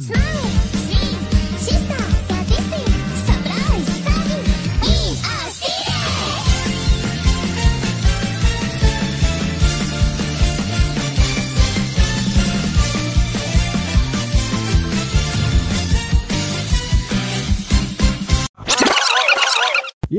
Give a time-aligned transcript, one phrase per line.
[0.00, 0.69] Smile!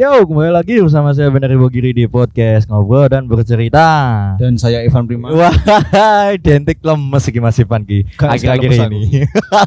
[0.01, 3.85] Yo, kembali lagi bersama saya Benar Ibu Giri di podcast ngobrol dan bercerita.
[4.41, 5.29] Dan saya Ivan Prima.
[5.29, 5.53] Wah,
[6.33, 8.09] identik lemes iki Mas Ivan ki.
[8.17, 9.01] Akhir-akhir ini.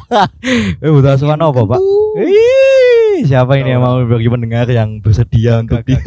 [0.83, 1.79] Eh, butuh asuhan apa, Pak?
[2.19, 5.95] Ih, siapa ini yang mau bagi pendengar yang bersedia untuk di.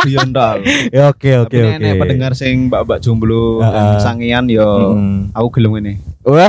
[0.00, 1.76] Ya, Oke, oke, oke.
[1.76, 4.96] nek pendengar sing mbak-mbak jomblo dan sangian yo
[5.36, 5.92] aku gelem ini.
[6.24, 6.48] Wah,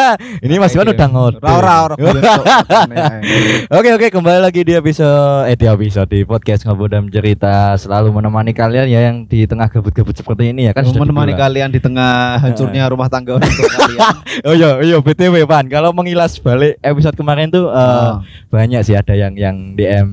[0.46, 1.38] ini Mas Ivan udah ngode.
[1.42, 1.94] Ora ora.
[3.74, 8.14] Oke oke kembali lagi di episode eh di episode di podcast ngobrol dan cerita selalu
[8.14, 12.38] menemani kalian ya yang di tengah gabut-gabut seperti ini ya kan menemani kalian di tengah
[12.38, 14.14] hancurnya rumah tangga orang tua kalian.
[14.46, 18.18] Oh iya iya BTW Pan kalau mengilas balik episode kemarin tuh eh, Oh.
[18.48, 20.08] banyak sih ada yang yang DM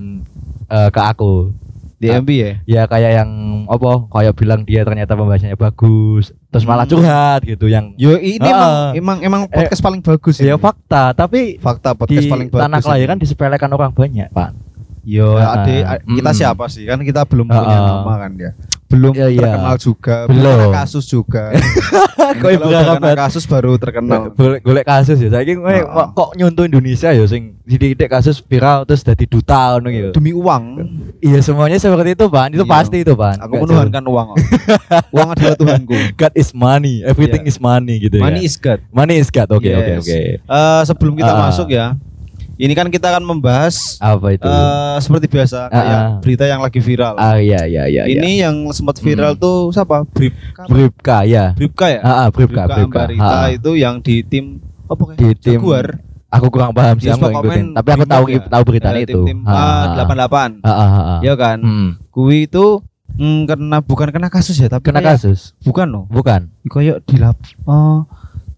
[0.66, 1.54] eh, ke aku.
[2.00, 2.52] Di MB ya.
[2.64, 3.30] Ya kayak yang
[3.68, 6.96] apa kayak bilang dia ternyata pembahasannya bagus terus malah Hmm.
[6.96, 8.50] curhat gitu yang Yo ini Ah.
[8.50, 10.58] emang emang emang podcast paling bagus ya ini.
[10.58, 12.62] fakta tapi Fakta di podcast paling bagus.
[12.64, 14.56] tanah kelahiran disepelekan orang banyak Pan.
[15.04, 16.38] Yo, Ah, ade, kita mm.
[16.38, 16.86] siapa sih?
[16.86, 17.86] Kan kita belum Ah, punya ah.
[18.00, 18.52] nama kan ya.
[18.90, 19.42] Belum Iya, iya.
[19.54, 20.74] terkenal juga, Belum.
[20.74, 21.54] kasus juga.
[22.20, 24.34] Kok Kalau ibu udah harap kena kasus baru terkenal.
[24.36, 25.82] golek kasus ya saiki kowe Heeh.
[25.84, 30.10] kok, kok nyontoh Indonesia ya sing sithik kasus viral terus dadi duta ngono gitu.
[30.12, 30.64] Demi uang,
[31.20, 32.50] Iya semuanya seperti itu, Pan.
[32.50, 32.72] Itu Iya.
[32.72, 33.38] pasti itu, Pan.
[33.38, 34.28] aku menuhankan uang.
[35.12, 35.96] uang adalah Tuhanku.
[36.16, 37.52] God is money, everything Iya.
[37.52, 38.48] is money gitu Money ya.
[38.48, 38.80] is God.
[38.90, 39.50] money is God.
[39.50, 40.18] Oke, oke, oke.
[40.42, 41.40] Eh, sebelum kita Ah.
[41.48, 41.94] masuk ya,
[42.60, 44.44] ini kan kita akan membahas Apa itu?
[44.44, 46.10] eh, seperti biasa kayak Ah, ah.
[46.20, 47.16] berita yang lagi viral.
[47.16, 48.04] ah iya iya iya.
[48.06, 49.42] ini yang sempat viral Hmm.
[49.42, 50.04] tuh siapa?
[50.06, 50.64] Bribka.
[50.68, 51.46] Bribka ya.
[51.54, 52.00] Bribka ya?
[52.02, 53.00] Ah, ah, Bribka, Bribka Bribka.
[53.02, 53.50] Ambarita Ah, ah.
[53.50, 55.18] itu yang di tim apa kayak?
[55.18, 55.88] Di tim Jaguar.
[56.30, 57.74] Aku kurang paham sih, aku ngikutin.
[57.74, 58.38] Tapi aku tahu ya.
[58.46, 59.22] tahu beritanya Eh, itu.
[59.24, 60.52] Tim, tim Ah, ah, 88.
[60.60, 61.20] Ah, ah, ah, ah.
[61.22, 61.58] Ya kan?
[61.58, 61.90] Hmm.
[62.12, 62.84] Kui itu
[63.16, 65.58] mm, kena bukan kena kasus ya, tapi Kena kayak- kasus?
[65.60, 66.06] Bukan loh.
[66.06, 66.54] Bukan.
[66.66, 67.34] Kayak dilap
[67.64, 68.06] oh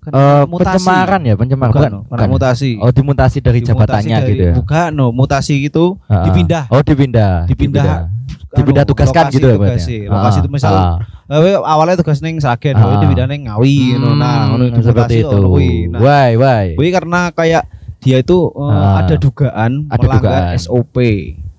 [0.04, 0.82] Eh, mutasi.
[0.82, 1.72] pencemaran ya, pencemaran.
[1.72, 2.72] Bukan, no, kena mutasi.
[2.78, 4.54] Oh, dimutasi dari Dimutasi jabatannya dari- gitu ya.
[4.56, 6.26] Bukan, no, mutasi gitu Ah, ah.
[6.26, 6.64] dipindah.
[6.68, 7.34] Oh, dipindah.
[7.46, 8.10] Dipindah.
[8.52, 9.80] Dipindah Anu, tugaskan lokasi gitu ya berarti.
[9.80, 10.00] sih.
[10.04, 10.98] Lokasi itu misal ah.
[11.30, 12.84] eh, awalnya tugas neng Sragen, Ah.
[12.84, 14.12] uh, dipindah neng Ngawi, ngono.
[14.14, 15.40] nah, Hmm, seperti itu.
[15.88, 16.66] Nah, Why, why?
[16.74, 17.64] kuwi karena kayak
[18.00, 19.06] dia itu Ah.
[19.06, 20.18] ada dugaan Ada melanggar
[20.50, 20.58] dugaan.
[20.58, 20.98] SOP.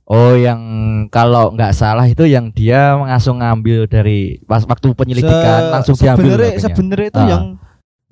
[0.04, 0.60] Oh, yang
[1.09, 6.19] kalau nggak salah itu yang dia langsung ngambil dari pas waktu penyelidikan Se- langsung diambil.
[6.26, 6.62] sebenarnya HP-nya.
[6.66, 7.28] sebenarnya itu Ah.
[7.30, 7.44] yang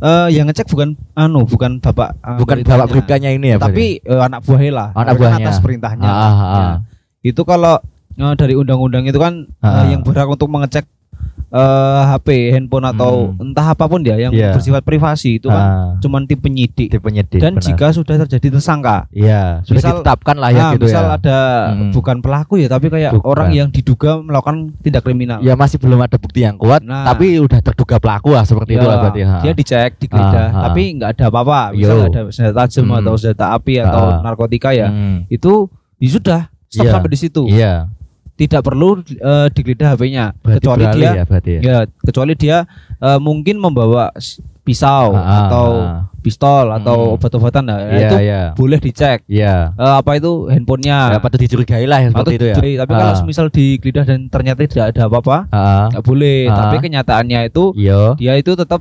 [0.01, 2.73] eh yang ngecek bukan anu bukan bapak eh, bukan beritanya.
[2.75, 5.45] bapak bribkanya ini ya, tapi eh, anak buahnya lah Anak buahnya.
[5.45, 6.57] atas perintahnya Ah, ah, ah.
[6.57, 6.75] Ya.
[7.23, 7.77] itu kalau
[8.15, 9.85] eh, dari undang-undang itu kan Ah.
[9.85, 10.89] yang berhak untuk mengecek
[11.43, 13.43] eh, HP, handphone atau Hmm.
[13.47, 14.53] entah apa pun dia yang Iya.
[14.53, 16.89] bersifat privasi itu kan Ah, cuman tim penyidik.
[16.89, 17.39] di penyidik.
[17.39, 17.65] Dan benar.
[17.65, 21.17] jika sudah terjadi tersangka, Iya, sudah misal- ditetapkan lah ya ah, gitu misal ya.
[21.17, 21.39] ada
[21.71, 21.91] Hmm.
[21.91, 23.27] bukan pelaku ya, tapi kayak Bukan.
[23.27, 25.39] orang yang diduga melakukan tindak kriminal.
[25.41, 27.05] Ya masih belum ada bukti yang kuat, Nah.
[27.05, 29.21] tapi udah terduga pelaku lah seperti itu Ya, lah berarti.
[29.23, 29.39] ha.
[29.41, 30.63] dia dicek, digeledah, Ah, ah.
[30.69, 31.61] tapi nggak ada apa-apa.
[31.73, 32.07] Misal Yo.
[32.07, 32.99] ada senjata tajam Hmm.
[32.99, 34.21] atau senjata api atau Ah.
[34.21, 36.93] narkotika ya, Hmm, itu ya sudah stop Iya.
[36.93, 37.43] sampai di situ.
[37.47, 37.91] Iya,
[38.41, 41.61] Tidak perlu eh, digeledah HP-nya, kecuali beralih dia ya berarti ya.
[41.61, 42.59] ya kecuali dia
[42.99, 44.09] eh, mungkin membawa
[44.61, 46.01] pisau Ah, ah, atau ah.
[46.21, 47.15] pistol atau Hmm.
[47.17, 48.41] obat-obatan nah, Iya, itu iya.
[48.55, 49.19] boleh dicek.
[49.27, 49.73] Iya.
[49.75, 50.99] Eh, apa itu handphonenya?
[51.11, 52.55] Ya, patut dicurigai lah ya, Patut seperti itu ya.
[52.55, 52.73] dicuri.
[52.77, 53.25] Tapi kalau Ah.
[53.25, 56.41] misal digeledah dan ternyata tidak ada apa-apa, Ah, nggak boleh.
[56.47, 56.57] Ah.
[56.61, 58.15] Tapi kenyataannya itu Iya.
[58.17, 58.81] dia itu tetap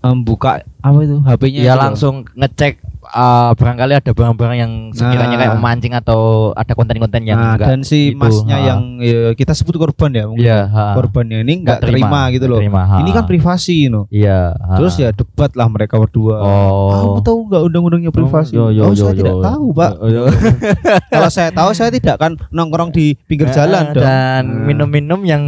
[0.00, 1.60] membuka apa itu HP-nya.
[1.60, 1.82] Ya itu loh.
[1.84, 2.74] langsung ngecek
[3.08, 5.40] uh, barangkali ada barang-barang yang sekiranya Nah.
[5.40, 6.20] kayak memancing atau
[6.52, 8.66] ada konten-konten yang Nah, enggak dan si itu, masnya ha.
[8.66, 10.94] yang ya, kita sebut korban ya, mungkin ha.
[10.94, 12.58] korbannya ini nggak Nggak terima, terima, gitu loh.
[12.58, 12.96] terima, ha.
[12.98, 14.08] Ini kan privasi, no.
[14.08, 14.54] Iya.
[14.54, 14.74] ha.
[14.76, 16.36] Terus ya debat lah mereka berdua.
[16.38, 16.88] Oh.
[16.88, 18.54] Kamu tahu nggak undang-undangnya privasi?
[18.54, 19.18] Oh, yo, yo, oh, yo, saya yo.
[19.20, 19.90] tidak tahu, Pak.
[19.98, 20.22] Oh, yo.
[21.12, 24.02] Kalau saya tahu saya tidak akan nongkrong di pinggir jalan dong.
[24.02, 24.64] dan Nah.
[24.64, 25.42] minum-minum yang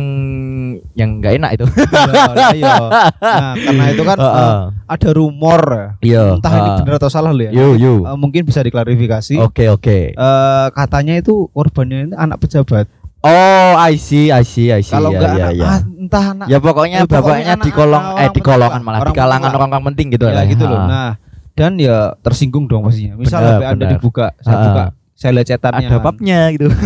[0.92, 1.64] yang enggak enak itu.
[1.68, 2.74] Iya, iya.
[3.18, 4.36] Nah, karena itu kan Heeh.
[4.38, 4.56] eh,
[4.86, 5.86] ada rumor ya.
[6.00, 6.24] Iya.
[6.36, 6.76] Entah ini ha.
[6.80, 7.50] benar atau salah loh ya.
[7.50, 8.02] Yo yo.
[8.02, 9.38] Eh, mungkin bisa diklarifikasi.
[9.38, 9.98] Oke oke.
[10.12, 12.86] Eh, katanya itu korbannya ini anak pejabat.
[13.18, 14.94] Oh, I see, I see, I see.
[14.94, 15.66] Kalau ya, enggak ya, anak ya.
[15.66, 19.00] ah, entah anak Ya pokoknya pokoknya bapaknya di kolong eh orang di kolongan lah, malah
[19.02, 20.44] di kalangan orang-orang penting gitu ya lah.
[20.46, 20.78] gitu loh.
[20.78, 20.86] Ha.
[20.86, 21.10] Nah,
[21.52, 23.18] dan ya tersinggung dong pastinya.
[23.18, 24.62] Misal HP Anda dibuka, saya Ah.
[24.62, 25.88] buka, saya lihat cetannya.
[25.90, 26.66] ada babnya gitu.
[26.70, 26.78] Nah,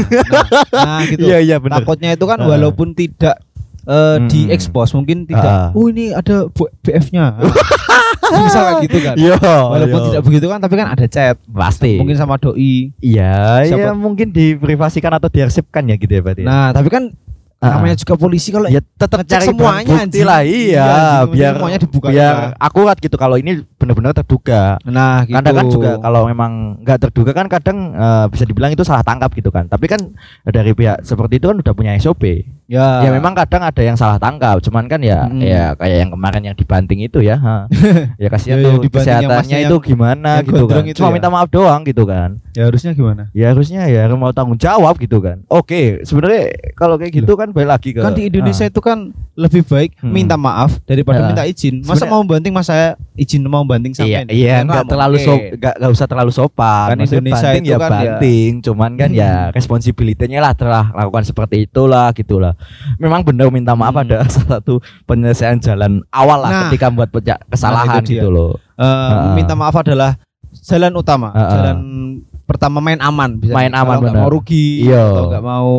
[0.72, 1.20] nah, gitu.
[1.28, 1.84] Iya iya benar.
[1.84, 2.48] Takutnya itu kan Ah.
[2.48, 3.36] walaupun tidak
[3.84, 4.26] eh, Hmm.
[4.26, 5.42] diekspos, mungkin tidak.
[5.44, 5.68] Ah.
[5.72, 6.46] Oh ini ada
[6.78, 7.38] BF-nya.
[8.32, 9.14] Misal kayak gitu kan.
[9.14, 9.36] Iya.
[9.42, 10.06] Walaupun iya.
[10.08, 11.36] tidak begitu kan, tapi kan ada chat.
[11.46, 11.96] pasti.
[11.96, 12.94] Mungkin sama doi.
[12.96, 16.42] Iya, Siapa- ya mungkin diprivasikan atau diarsipkan ya gitu ya berarti.
[16.42, 16.46] ya?
[16.46, 17.12] Nah, tapi kan
[17.58, 17.78] Ah.
[17.78, 20.26] namanya juga polisi kalau ya tetap cari semuanya, bukti anjing.
[20.26, 20.90] lah Iya, iya
[21.24, 22.46] biar semuanya dibuka biar juga.
[22.58, 26.52] akurat gitu kalau ini benar-benar terduga nah gitu kadang kan juga kalau memang
[26.82, 30.10] nggak terduga kan kadang eh, bisa dibilang itu salah tangkap gitu kan tapi kan
[30.42, 34.16] dari pihak seperti itu kan udah punya SOP ya, ya memang kadang ada yang salah
[34.16, 35.40] tangkap cuman kan ya Mm.
[35.40, 37.56] ya kayak yang kemarin yang dibanting itu ya ha.
[38.22, 41.14] ya kasihan Ya, tuh yang kesehatannya itu yang- gimana yang gitu kan itu cuma ya?
[41.14, 45.18] minta maaf doang gitu kan ya harusnya gimana ya harusnya ya mau tanggung jawab gitu
[45.18, 46.42] kan oke sebenarnya
[46.72, 48.70] kalau kayak gitu kan balik lagi ke kan di Indonesia ah.
[48.70, 48.98] itu kan
[49.32, 50.12] lebih baik Hmm.
[50.12, 51.26] minta maaf daripada Ya.
[51.26, 54.84] minta izin masa Sebenarnya- mau banting mas saya izin mau banting Iya, sampai iya, nggak
[54.86, 56.86] terlalu sop, nggak nggak usah terlalu sopan.
[56.86, 60.84] Kan Maksudnya Indonesia banting itu ya kan ya- banting, cuman kan ya responsibility-nya lah telah
[60.92, 62.51] lakukan seperti itulah gitulah.
[62.96, 64.04] Memang benar minta maaf Hmm.
[64.04, 66.60] ada salah satu penyelesaian jalan awal lah Nah.
[66.66, 68.14] ketika membuat peja- kesalahan itu dia.
[68.18, 68.52] gitu loh.
[68.74, 70.16] Eh, minta maaf adalah
[70.60, 71.48] jalan utama ah.
[71.50, 71.76] jalan
[72.42, 74.22] pertama main aman bisa Main aman, Kalau nggak benar.
[74.22, 75.04] mau rugi Iya.
[75.06, 75.72] atau nggak mau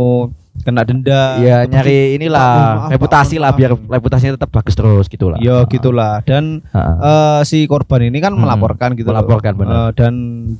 [0.56, 3.60] kena denda Iya, nyari inilah Maaf, maaf, reputasi maaf, lah maaf.
[3.60, 5.38] biar reputasinya tetap bagus terus gitulah.
[5.38, 9.20] Iya gitulah dan eh, si korban ini kan Hmm, melaporkan gitu loh.
[9.20, 9.74] melaporkan, benar.
[9.75, 10.14] Eh, dan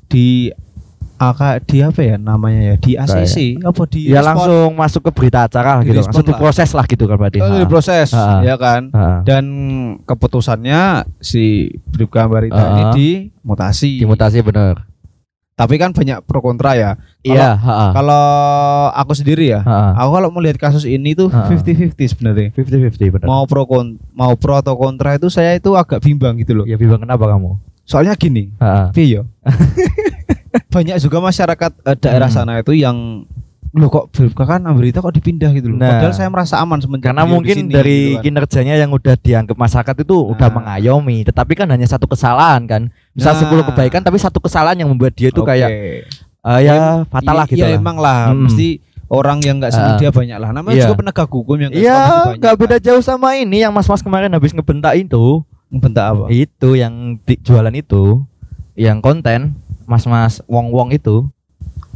[0.06, 0.52] di
[1.26, 5.12] aka di apa ya namanya ya di ACC apa di Ya respon- langsung masuk ke
[5.14, 6.00] berita acara lah Di gitu.
[6.00, 6.32] respon Langsung lah.
[6.34, 7.38] diproses lah gitu kan berarti.
[7.38, 8.42] Oh, diproses Ha.
[8.42, 9.22] ya kan Ha.
[9.22, 9.44] dan
[10.04, 10.82] keputusannya
[11.18, 11.44] si
[11.86, 12.72] Bribka Barita Ah.
[12.74, 14.00] ini dimutasi.
[14.00, 14.84] Dimutasi bener.
[15.54, 16.98] Tapi kan banyak pro kontra ya.
[17.22, 17.54] Iya.
[17.94, 18.26] Kalau
[18.92, 19.94] aku sendiri ya, Ha.
[19.96, 21.46] aku kalau melihat kasus ini tuh Ah.
[21.46, 22.50] 50-50 sebenarnya.
[22.52, 23.26] 50-50 bener.
[23.26, 26.66] Mau pro kon mau pro atau kontra itu saya itu agak bimbang gitu loh.
[26.66, 27.62] Ya bimbang kenapa kamu?
[27.84, 28.90] Soalnya gini, Ha.
[30.70, 32.38] Banyak juga masyarakat eh, daerah Hmm.
[32.40, 33.26] sana itu yang
[33.74, 35.82] loh kok kan berita kok dipindah gitu loh.
[35.82, 35.98] Nah.
[35.98, 38.24] Padahal saya merasa aman semenjak Karena mungkin sini, dari gitu kan.
[38.24, 40.56] kinerjanya yang udah dianggap masyarakat itu udah Nah.
[40.56, 42.82] mengayomi, tetapi kan hanya satu kesalahan kan.
[43.12, 43.40] Misal Nah.
[43.42, 45.50] 10 kebaikan tapi satu kesalahan yang membuat dia itu Oke.
[45.50, 45.70] kayak
[46.44, 47.80] eh, ya fatal lah Iya- gitu iya, lah.
[47.80, 48.46] emang lah, Hmm.
[48.46, 48.68] mesti
[49.08, 49.98] orang yang nggak senang Ah.
[49.98, 50.50] dia banyak lah.
[50.52, 50.84] Namanya Iya.
[50.86, 52.00] juga penegak hukum yang Iya,
[52.36, 52.60] nggak kan.
[52.60, 55.42] beda jauh sama ini yang mas-mas kemarin habis ngebentak itu.
[55.72, 56.26] Bentak apa?
[56.30, 58.22] Itu yang di- jualan itu,
[58.76, 61.28] yang konten mas-mas wong-wong itu.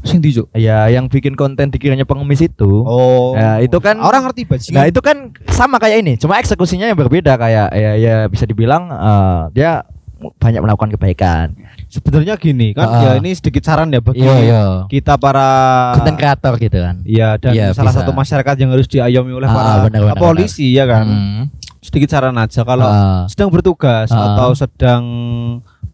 [0.02, 0.48] Sing di Cuk?
[0.54, 2.86] Ya, yang bikin konten dikiranya pengemis itu.
[2.86, 3.34] Oh.
[3.34, 4.78] Ya, itu kan- orang ngerti bajingan.
[4.78, 8.88] Nah itu kan sama kayak ini, cuma eksekusinya yang berbeda kayak ya ya bisa dibilang
[8.88, 9.84] eh, dia
[10.18, 11.48] banyak melakukan kebaikan.
[11.88, 13.00] sebenarnya gini kan Ah.
[13.00, 14.84] ya ini sedikit saran ya bagi iya.
[14.86, 15.48] kita para
[15.96, 17.00] Konten kreator gitu kan.
[17.08, 18.04] Iya dan Iya, salah bisa.
[18.04, 21.06] satu masyarakat yang harus diayomi oleh Ah, para benar, benar, polisi ya kan.
[21.08, 21.42] Hmm.
[21.88, 23.24] Sedikit saran aja kalau Ah.
[23.26, 24.36] sedang bertugas Ah.
[24.36, 25.04] atau sedang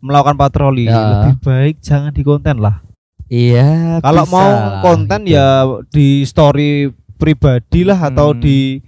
[0.01, 1.21] melakukan patroli Ya.
[1.21, 2.81] lebih baik jangan di konten lah.
[3.29, 4.01] Iya.
[4.01, 5.37] Kalau mau lah, konten gitu.
[5.37, 8.41] ya di story pribadi lah atau Hmm.
[8.41, 8.81] di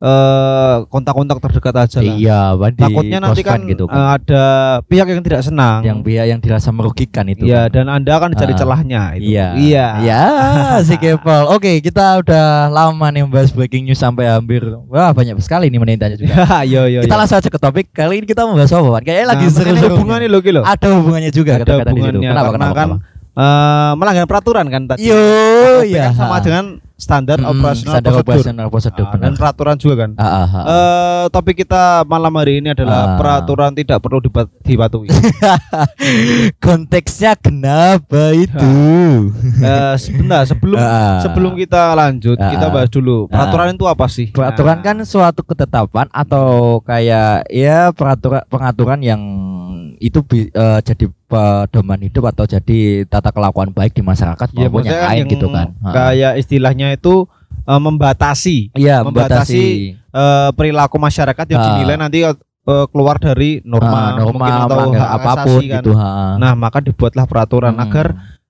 [0.00, 2.16] eh, kontak-kontak terdekat aja lah.
[2.16, 2.40] Iya,
[2.72, 4.44] Takutnya nanti kan, gitu eh, ada
[4.82, 5.84] pihak yang tidak senang.
[5.84, 7.44] yang biaya yang dirasa merugikan itu.
[7.44, 7.70] Iya kan.
[7.70, 8.58] dan anda akan dicari Ah.
[8.58, 9.28] celahnya itu.
[9.30, 9.46] Iya.
[9.54, 9.86] Iya.
[10.00, 10.20] Iya,
[10.88, 11.52] si Kepol.
[11.52, 16.16] Oke, kita udah lama nih membahas breaking news sampai hampir wah banyak sekali nih menitanya
[16.16, 16.32] juga.
[16.64, 17.00] Yo yo.
[17.00, 17.20] kita yo.
[17.20, 17.86] langsung aja ke topik.
[17.90, 19.00] Kali ini kita membahas apa?
[19.00, 19.94] Kayaknya lagi Nah, makanya seru-seru.
[19.94, 20.60] hubungannya lo kilo.
[20.62, 22.08] Ada hubungannya juga Ada kata-kata di situ.
[22.08, 22.50] hubungannya Kenapa?
[22.50, 22.72] Kenapa?
[22.72, 22.96] kan kenapa?
[23.32, 25.00] eh, melanggar peraturan kan tadi.
[25.02, 25.20] Yo,
[25.84, 26.08] ya.
[26.08, 26.64] kan sama dengan
[27.00, 28.28] standar Hmm, operasional standar prosedur.
[28.28, 30.10] operasional prosedur Ah, dan peraturan juga kan.
[30.14, 30.62] Ah, ah, ah.
[30.62, 33.16] Eh, topik kita malam hari ini adalah Ah.
[33.16, 34.20] peraturan tidak perlu
[34.60, 35.08] dipatuhi.
[36.60, 38.74] Konteksnya kenapa itu?
[39.58, 41.20] Eh, sebentar sebelum Ah.
[41.20, 42.50] sebelum kita lanjut Ah.
[42.50, 44.26] kita bahas dulu peraturan itu apa sih?
[44.28, 49.20] Peraturan Nah, kan suatu ketetapan atau kayak ya peraturan pengaturan yang
[49.98, 54.82] itu bi- eh, jadi pedoman hidup atau jadi tata kelakuan baik di masyarakat ya maupun
[54.82, 55.66] yang lain yang gitu kan.
[55.80, 57.24] Kayak istilahnya itu
[57.62, 59.64] eh, membatasi Iya, membatasi, membatasi
[60.10, 61.66] eh, perilaku masyarakat yang Ah.
[61.70, 62.34] dinilai nanti eh,
[62.88, 65.74] keluar dari norma, ah, norma mungkin atau hak apa pun kan.
[65.78, 65.90] gitu.
[65.94, 66.36] ha.
[66.36, 67.84] Nah, maka dibuatlah peraturan Hmm.
[67.84, 68.06] agar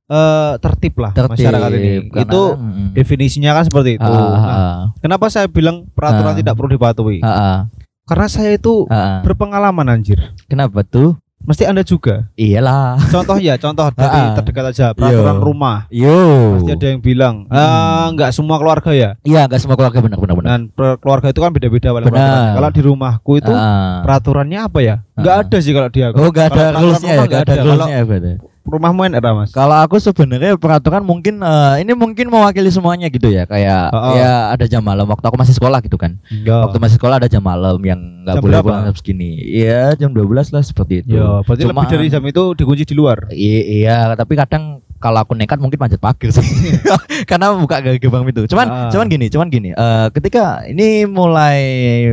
[0.07, 1.90] eh, tertib lah Tertib, masyarakat ini.
[2.11, 4.11] karena Itu kan, mm, definisinya kan seperti itu.
[4.11, 6.37] ah, Nah, ah, kenapa saya bilang peraturan Ah.
[6.37, 7.19] tidak perlu dipatuhi?
[7.21, 7.57] ah, ah,
[8.02, 9.23] Karena saya itu ah.
[9.23, 10.19] berpengalaman anjir.
[10.45, 11.14] Kenapa tuh?
[11.40, 12.28] Mesti Anda juga.
[12.37, 13.00] Iyalah.
[13.09, 14.37] Contoh ya, contoh dari Ah.
[14.37, 15.42] terdekat aja peraturan Yo.
[15.42, 15.78] rumah.
[15.88, 16.20] Yo.
[16.61, 17.56] Pasti ada yang bilang, Hmm.
[17.56, 20.50] "Eh, nggak semua keluarga ya." Iya, enggak semua keluarga benar benar benar.
[20.52, 21.88] Dan per- keluarga itu kan beda-beda.
[21.90, 24.04] Kalau di rumahku itu Ah.
[24.04, 24.97] peraturannya apa ya?
[25.16, 25.42] Nggak Ah.
[25.49, 26.06] ada sih kalau dia.
[26.12, 28.37] Oh, enggak ada Kalau rulesnya ya, enggak ada rulesnya ya.
[28.71, 29.50] Rumahmu enak ada mas?
[29.50, 33.45] Kalau aku sebenarnya peraturan mungkin eh, ini mungkin mewakili semuanya gitu ya.
[33.45, 34.15] Kayak Oh, oh.
[34.15, 36.17] ya ada jam malam waktu aku masih sekolah gitu kan.
[36.31, 36.71] Enggak.
[36.71, 38.67] Waktu masih sekolah ada jam malam yang nggak boleh berapa?
[38.71, 39.31] pulang jam segini.
[39.43, 41.19] Iya, jam 12 lah seperti itu.
[41.19, 43.27] Ya, berarti Cuma- lebih dari jam itu dikunci di luar.
[43.35, 46.45] Iya, tapi kadang kalau aku nekat mungkin manjat pagar sih.
[47.25, 48.45] Karena buka gak gerbang itu.
[48.47, 48.88] Cuman Ah.
[48.88, 49.71] cuman gini, cuman gini.
[49.73, 51.59] eh, ketika ini mulai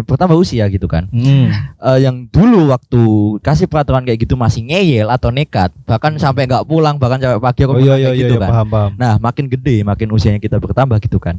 [0.01, 1.05] bertambah usia gitu kan.
[1.09, 1.51] Hmm.
[1.77, 3.01] eh, yang dulu waktu
[3.39, 7.61] kasih peraturan kayak gitu masih ngeyel atau nekat, bahkan sampai nggak pulang, bahkan sampai pagi
[7.61, 8.49] aku Oh iya iya iya gitu iya, kan.
[8.49, 8.91] paham paham.
[8.95, 11.37] Nah, makin gede, makin usianya kita bertambah gitu kan.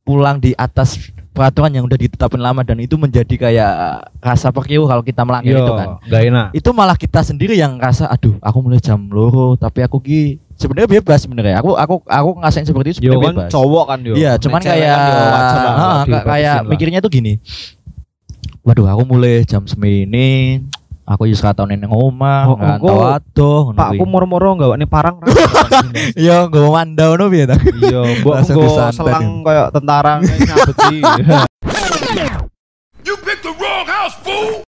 [0.00, 0.96] pulang di atas
[1.30, 3.72] peraturan yang udah ditetapin lama dan itu menjadi kayak
[4.18, 6.46] rasa perkiu kalau kita melanggar Yo, itu kan nggak enak.
[6.50, 10.90] itu malah kita sendiri yang rasa aduh aku mulai jam loro tapi aku ki sebenarnya
[10.90, 14.12] bebas sebenarnya aku aku aku ngasain seperti itu Yo sebenarnya kan bebas cowok kan yo.
[14.14, 17.32] iya cuman kayak kan, yo, wajar lah, ha, nggak kayak- mikirnya tuh gini
[18.60, 20.60] waduh aku mulai jam semini
[21.08, 24.84] aku just tahun ini ngomah Oh, nggak tahu aduh ngono Pak aku moro-moro nggak nih
[24.84, 25.16] parang.
[26.20, 27.56] iya gue mandau no piye ta?
[27.56, 29.42] Iya, engko disantet selang ya.
[29.48, 31.00] kayak tentara nyabeti.
[33.08, 34.67] You picked the wrong house, fool!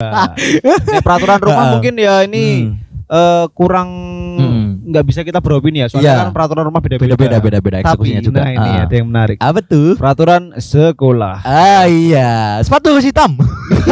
[0.00, 1.70] Nek peraturan rumah Ah.
[1.72, 2.72] mungkin ya ini Hmm.
[3.06, 3.88] eh, kurang
[4.32, 4.66] Hmm.
[4.82, 5.86] nggak bisa kita beropini ya.
[5.86, 6.20] Soalnya Iya.
[6.20, 7.14] kan peraturan rumah beda-beda.
[7.38, 8.82] beda-beda Tapi eksekusinya juga nah ini Ah.
[8.82, 9.36] ada yang menarik.
[9.38, 11.36] apa tuh Peraturan sekolah.
[11.40, 12.30] ah iya
[12.60, 13.36] sepatu hitam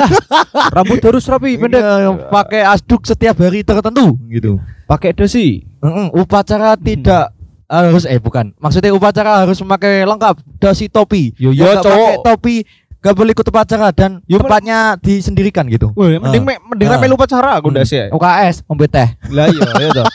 [0.74, 1.80] Rambut harus rapi pendek.
[1.80, 5.66] Iya, pakai asduk setiap hari tertentu gitu Pakai dasi.
[5.78, 6.82] Mm-mm, upacara Hmm.
[6.82, 7.24] tidak
[7.66, 11.84] harus eh bukan maksudnya upacara harus memakai lengkap dasi topi Yo, yo, cowok.
[11.84, 12.56] pakai topi
[13.08, 16.46] gak boleh ikut upacara dan tempatnya disendirikan gitu mending Ah.
[16.46, 16.94] me- mending Ah.
[16.94, 17.78] rapi lupa cara aku Hmm.
[17.78, 17.96] dasi.
[17.96, 18.06] ya.
[18.10, 20.06] UKS ngombe teh Lah iya, iya toh.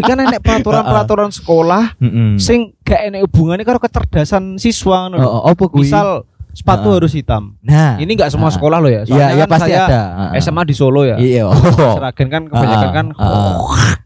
[0.00, 2.34] Kan enek peraturan-peraturan sekolah Mm-mm.
[2.36, 5.16] sing gak enek hubungannya karo kecerdasan siswa ngono.
[5.18, 5.86] oh, apa kuwi?
[5.86, 6.94] Misal sepatu Ah.
[6.96, 7.54] harus hitam.
[7.60, 8.52] nah Ini nggak semua Ah.
[8.52, 9.00] sekolah loh ya.
[9.00, 11.16] iya Soalnya iya kan pasti saya ada Ah, SMA di Solo ya.
[11.16, 11.54] iya oh.
[11.94, 13.54] Seragen kan kebanyakan Ah, kan ah, ah.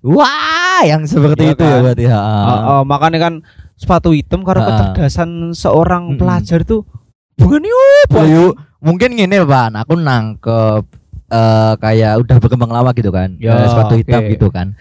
[0.02, 1.80] wah yang seperti Iya itu ya kan?
[1.82, 2.20] berarti ha.
[2.20, 3.34] Ah, ah, makanya kan
[3.74, 4.68] sepatu hitam karo Ah.
[4.92, 6.84] kecerdasan seorang pelajar tuh
[8.10, 10.82] bukan yuk, mungkin gini Pak, aku nangkep
[11.32, 14.78] eh, kayak udah berkembang lama gitu kan, Ya, eh, sepatu hitam gitu kan.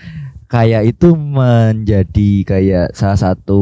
[0.53, 3.62] Kayak itu menjadi kayak salah satu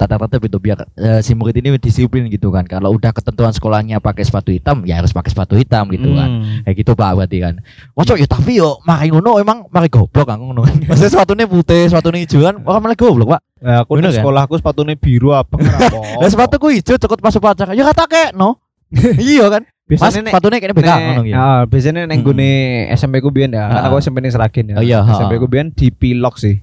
[0.00, 2.64] tata tertib itu biar eh, si murid ini disiplin gitu kan.
[2.64, 6.40] Kalau udah ketentuan sekolahnya pakai sepatu hitam, ya harus pakai sepatu hitam gitu kan.
[6.40, 6.64] Hmm.
[6.64, 7.54] Kayak gitu Pak berarti kan.
[7.92, 10.64] Masuk ya tapi yo mari ngono emang mari goblok kan ngono.
[10.88, 13.40] Maksudnya sepatunya putih, sepatunya hijau kan orang malah goblok Pak.
[13.66, 14.14] Ya, aku di kan?
[14.14, 15.58] sekolahku sepatunya biru apa
[16.22, 17.74] Lah sepatuku hijau cekut pas upacara.
[17.74, 18.62] Ya kata kayak no.
[19.18, 19.66] iya kan.
[19.86, 21.34] Mas biasanya nek sepatunya kayaknya beda ngono gitu.
[21.36, 22.50] ah, biasanya neng gune
[22.94, 23.66] SMP ku biyen ya.
[23.66, 23.86] Kan Ah.
[23.86, 24.76] aku SMP ning Seragen ya.
[24.78, 25.02] Oh iya.
[25.04, 26.62] SMP ku biyen dipilok sih.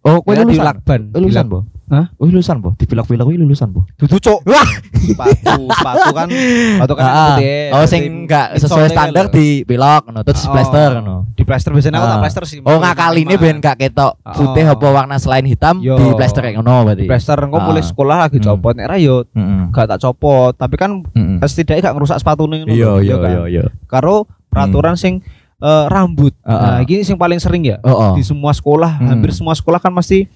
[0.00, 0.62] Oh, kowe Ya, di lulusan.
[0.64, 1.00] lakban.
[1.10, 1.58] Oh, lulusan, Bo?
[1.84, 2.08] Hah?
[2.16, 2.72] Oh, lulusan, Bo.
[2.74, 3.84] Dipilak-pilak kuwi lulusan, Bo.
[3.94, 4.40] Dudu cok.
[4.44, 4.68] Wah.
[4.96, 7.68] Sepatu, sepatu kan sepatu kan Ah, putih.
[7.70, 9.32] oh, sing enggak sesuai standar lho.
[9.32, 11.16] di pilok ngono, terus Oh, plaster ngono.
[11.30, 12.22] Di plaster biasanya aku tak Ah.
[12.24, 12.58] plaster sih.
[12.58, 14.72] Oh, ngakali ini ben gak ketok putih Oh.
[14.72, 15.94] apa warna selain hitam Yo.
[15.94, 17.04] di plaster kayak ngono berarti.
[17.04, 17.64] Di plaster engko Ah.
[17.66, 18.46] mulai sekolah lagi Hmm.
[18.46, 19.28] copot nek ra yo
[19.70, 21.36] gak tak copot, tapi kan Heeh.
[21.42, 23.64] setidaknya gak ngerusak sepatune ngono Iya, iya, iya, iya.
[23.84, 25.20] Karo peraturan sing
[25.56, 26.36] eh, rambut.
[26.40, 26.78] Ah, Nah, ah.
[26.82, 27.80] ini sing paling sering ya.
[27.80, 28.12] Oh, oh.
[28.12, 29.08] Di semua sekolah, Hmm.
[29.10, 30.28] hampir semua sekolah kan pasti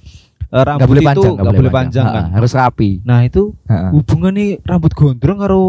[0.48, 2.24] eh, rambut Nggak boleh itu panjang, nggak boleh panjang Ah, kan.
[2.34, 2.90] Harus rapi.
[3.04, 3.42] Nah, itu
[3.92, 5.64] hubungan nih rambut gondrong karo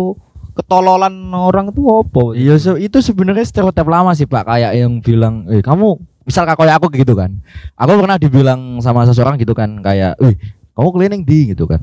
[0.56, 2.24] ketololan orang itu apa?
[2.36, 4.44] Iya, so, itu sebenarnya stereotip lama sih, Pak.
[4.44, 5.96] Kayak yang bilang, "Eh, kamu
[6.28, 7.32] misal kayak aku gitu kan.
[7.80, 10.36] Aku pernah dibilang sama seseorang gitu kan kayak, "Wih,
[10.76, 11.80] kamu keliling di gitu kan."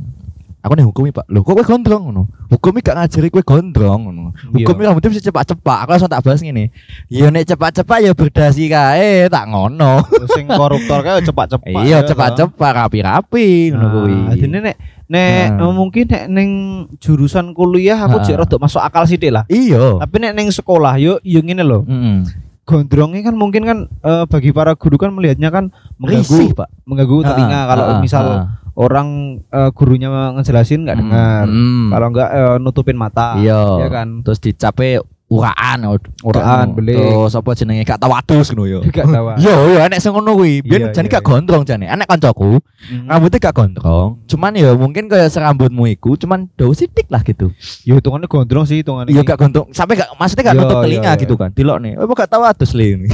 [0.67, 2.27] Aku nih hukumi pak, loh kok kowe gondrong ngono?
[2.51, 4.35] Hukumi gak ngajari kowe gondrong ngono.
[4.51, 4.67] Iya.
[4.67, 5.87] Hukumi rambutnya bisa cepat-cepat.
[5.87, 6.75] Aku langsung tak bahas ngene.
[7.07, 10.03] Ya nek cepat-cepat ya berdasi kae, tak ngono.
[10.35, 11.71] sing koruptor kayak cepat-cepat.
[11.71, 14.17] Iya, ya, cepat-cepat rapi-rapi ngono kuwi.
[14.19, 15.71] Nah, jadi nek nek Nah.
[15.71, 16.51] eh, mungkin nek neng
[16.99, 18.25] jurusan kuliah aku Nah.
[18.27, 19.47] jek rada masuk akal sithik lah.
[19.47, 20.03] Iya.
[20.03, 21.87] Tapi nek neng sekolah yo yo ngene loh.
[21.87, 22.27] Heeh.
[22.67, 25.71] Gondrongnya kan mungkin kan eh, bagi para guru kan melihatnya kan
[26.03, 26.69] Risih, mengganggu Pak.
[26.83, 28.45] mengganggu telinga Ah, kalau ah, misal ah.
[28.77, 29.09] Orang
[29.43, 31.45] eh, gurunya ngejelasin nggak Mm, dengar.
[31.49, 31.87] mm.
[31.91, 33.35] Kalau enggak eh, nutupin mata.
[33.37, 33.83] Iya.
[33.83, 34.21] Ya kan.
[34.21, 35.83] Terus dicape uraan
[36.23, 36.95] Uraan, belik.
[36.95, 38.79] Terus apa jenenge gak tawadus ngono yo.
[38.87, 39.35] Gak tahu.
[39.43, 40.63] Yo yo enek sing ngono kuwi.
[40.63, 41.27] Biyen Iya, jane iya, gak iya.
[41.27, 41.87] gondrong jane.
[41.91, 43.11] Enek kancaku, Mm.
[43.11, 44.23] rambutnya gak gondrong.
[44.25, 47.51] Cuman ya mungkin kayak serambutmu iku cuman dawa sithik lah gitu.
[47.83, 49.11] Ya hitungannya gondrong sih hitungannya.
[49.11, 49.67] Iya gak gondrong.
[49.75, 51.19] Sampai gak maksudnya gak Yo, nutup yo, telinga yo.
[51.19, 51.51] gitu kan.
[51.51, 51.93] Dilok nih.
[51.99, 53.09] Apa gak tawadus le ini.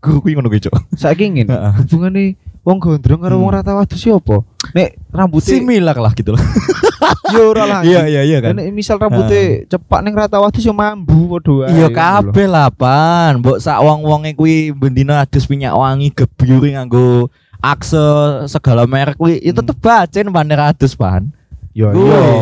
[0.00, 0.96] Guru kuwi ngono kuwi, Cok.
[0.96, 1.52] Saiki ngene.
[1.84, 3.58] Hubungane wong gondrong karo wong Hmm.
[3.60, 4.44] rata wadus ya apa?
[4.76, 6.42] Nek rambutnya Similar lah gitu loh.
[7.34, 7.80] yo ora lah.
[7.80, 8.52] Iya iya iya kan.
[8.56, 11.72] Nek misal rambutnya cepak ning rata wadus ya mambu padha.
[11.72, 11.96] Iya lho.
[11.96, 13.40] kabeh lah pan.
[13.40, 18.00] Mbok sak wong-wonge kuwi bendina adus minyak wangi gebyuri nganggo akse
[18.48, 19.64] segala merek kuwi itu Hmm.
[19.64, 21.32] tetep bacen pan adus pan.
[21.80, 21.88] Yo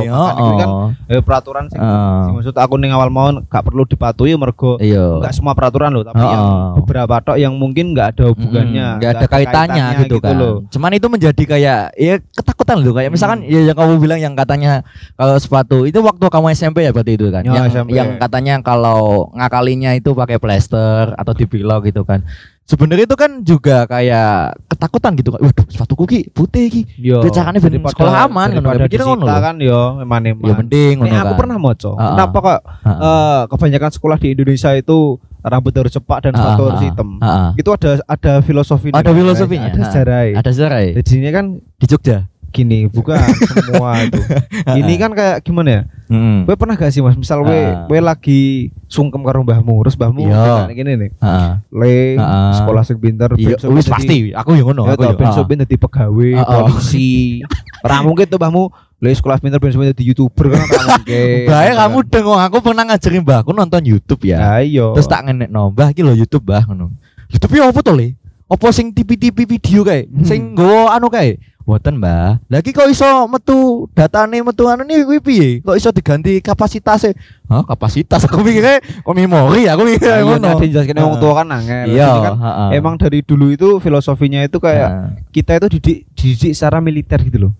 [0.03, 0.11] iya.
[0.11, 0.69] Makanya kuwi kan
[1.07, 2.21] eh, peraturan sing, Heeh.
[2.23, 5.21] sing maksud aku ning awal mau gak perlu dipatuhi mergo Iya.
[5.21, 6.33] enggak semua peraturan loh, tapi Heeh.
[6.33, 6.45] yang
[6.77, 10.35] beberapa tok yang mungkin enggak ada hubungannya, Mm, nggak ada kaitannya, gitu, kan.
[10.35, 10.55] loh.
[10.69, 13.49] Cuman itu menjadi kayak ya ketakutan loh kayak misalkan Hmm.
[13.49, 14.83] ya yang kamu bilang yang katanya
[15.15, 17.43] kalau sepatu itu waktu kamu SMP ya berarti itu kan.
[17.43, 17.95] Ya, yang SMP.
[17.95, 22.27] yang katanya kalau ngakalinya itu pakai plester atau dipilok gitu kan.
[22.69, 25.41] Sebenarnya itu kan juga kayak ketakutan gitu kan.
[25.41, 26.83] Waduh, sepatuku ki putih ki.
[27.01, 27.25] Yo.
[27.25, 29.25] Dia caranya ben sekolah aman ngono daripada pikir ngono.
[29.25, 30.21] kan yo memang.
[30.37, 31.39] Ya mending ngono aku kan.
[31.41, 31.91] pernah moco.
[31.97, 32.13] Ah.
[32.13, 33.01] Kenapa kok Heeh.
[33.01, 34.99] eh, kebanyakan sekolah di Indonesia itu
[35.41, 37.09] rambut harus cepak dan sepatu harus hitam.
[37.57, 39.73] Itu ada ada filosofi Ada filosofinya.
[39.73, 39.87] Ada Ah.
[39.89, 40.21] sejarah.
[40.37, 40.93] Ada sejarah ya?
[41.01, 42.29] Jadi ini kan di Jogja.
[42.59, 43.23] Gini, bukan
[43.55, 44.19] semua itu.
[44.83, 45.83] Ini kan kayak gimana ya?
[46.09, 46.39] Heeh.
[46.43, 47.87] Gue pernah gak sih Mas, misal gue Ah.
[47.87, 48.41] gue lagi
[48.87, 50.67] sungkem karo mbahmu, terus mbahmu Iya.
[50.67, 51.11] kayak gini nih.
[51.17, 51.51] Heeh.
[51.71, 52.57] Le Ah.
[52.57, 54.33] sekolah sing pinter, Iya, wis pasti.
[54.33, 55.33] Aku yang ngono, Ya aku ben Ah.
[55.33, 57.45] sok ben dadi pegawai, polisi.
[57.87, 58.63] Ora mungkin tuh mbahmu
[58.99, 61.47] le sekolah pinter ben sok ben dadi YouTuber kan mungkin.
[61.47, 64.59] Bahaya kamu dengok aku pernah ngajarin mbahku nonton YouTube ya.
[64.59, 64.99] Ayo.
[64.99, 66.91] Terus tak ngenek no, mbah iki lho YouTube mbah ngono.
[67.29, 68.17] YouTube ya apa to le?
[68.49, 70.09] Apa sing TV-TV video kae?
[70.09, 70.25] Hmm.
[70.25, 71.37] Sing nggowo anu kae?
[71.69, 72.41] Mboten, Mbah.
[72.49, 75.49] Lagi kok iso metu datane metu anu nih kuwi piye?
[75.61, 77.13] Kok iso diganti kapasitasnya?
[77.45, 80.49] Hah, kapasitas aku mikirnya kok memori aku mikir Ayo ngono.
[80.49, 81.93] nanti jelaskan wong tua kan angel.
[81.93, 82.35] Iya, kan
[82.73, 85.09] emang dari dulu itu filosofinya itu kayak Heeh.
[85.29, 87.53] kita itu didik dididik secara militer gitu loh.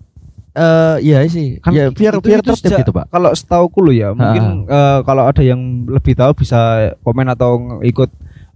[0.57, 1.61] Eh, iya sih.
[1.61, 3.13] Kan ya biar itu- biar itu tertib gitu, Pak.
[3.13, 6.57] Kalau setauku lo ya, mungkin eh, kalau ada yang lebih tahu bisa
[7.05, 8.09] komen atau ikut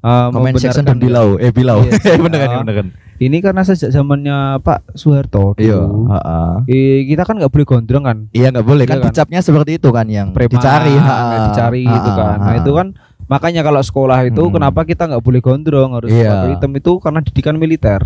[0.04, 1.40] eh, Comment section dan bilau.
[1.40, 1.80] Eh, bilau.
[1.82, 2.88] Iya, bener kan, bener kan.
[3.16, 5.80] Ini karena sejak zamannya Pak Soeharto Iya,
[6.68, 8.18] eh, kita kan nggak boleh gondrong kan.
[8.32, 9.10] Iya nggak boleh kan Iya kan?
[9.10, 12.38] dicapnya seperti itu kan yang Preman, dicari, kayak dicari gitu kan.
[12.38, 12.88] Nah, itu kan
[13.24, 14.54] makanya kalau sekolah itu Hmm.
[14.54, 18.02] kenapa kita nggak boleh gondrong harus sepatu hitam itu karena didikan militer.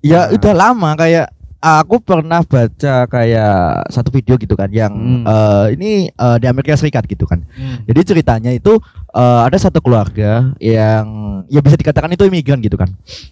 [0.00, 0.34] Ya Nah.
[0.34, 1.26] udah lama kayak
[1.62, 3.54] aku pernah baca kayak
[3.86, 5.22] satu video gitu kan yang Hmm.
[5.22, 7.44] eh, ini eh, di Amerika Serikat gitu kan.
[7.84, 8.80] Jadi ceritanya itu
[9.12, 11.04] eh, ada satu keluarga yang
[11.46, 12.88] ya bisa dikatakan itu imigran gitu kan.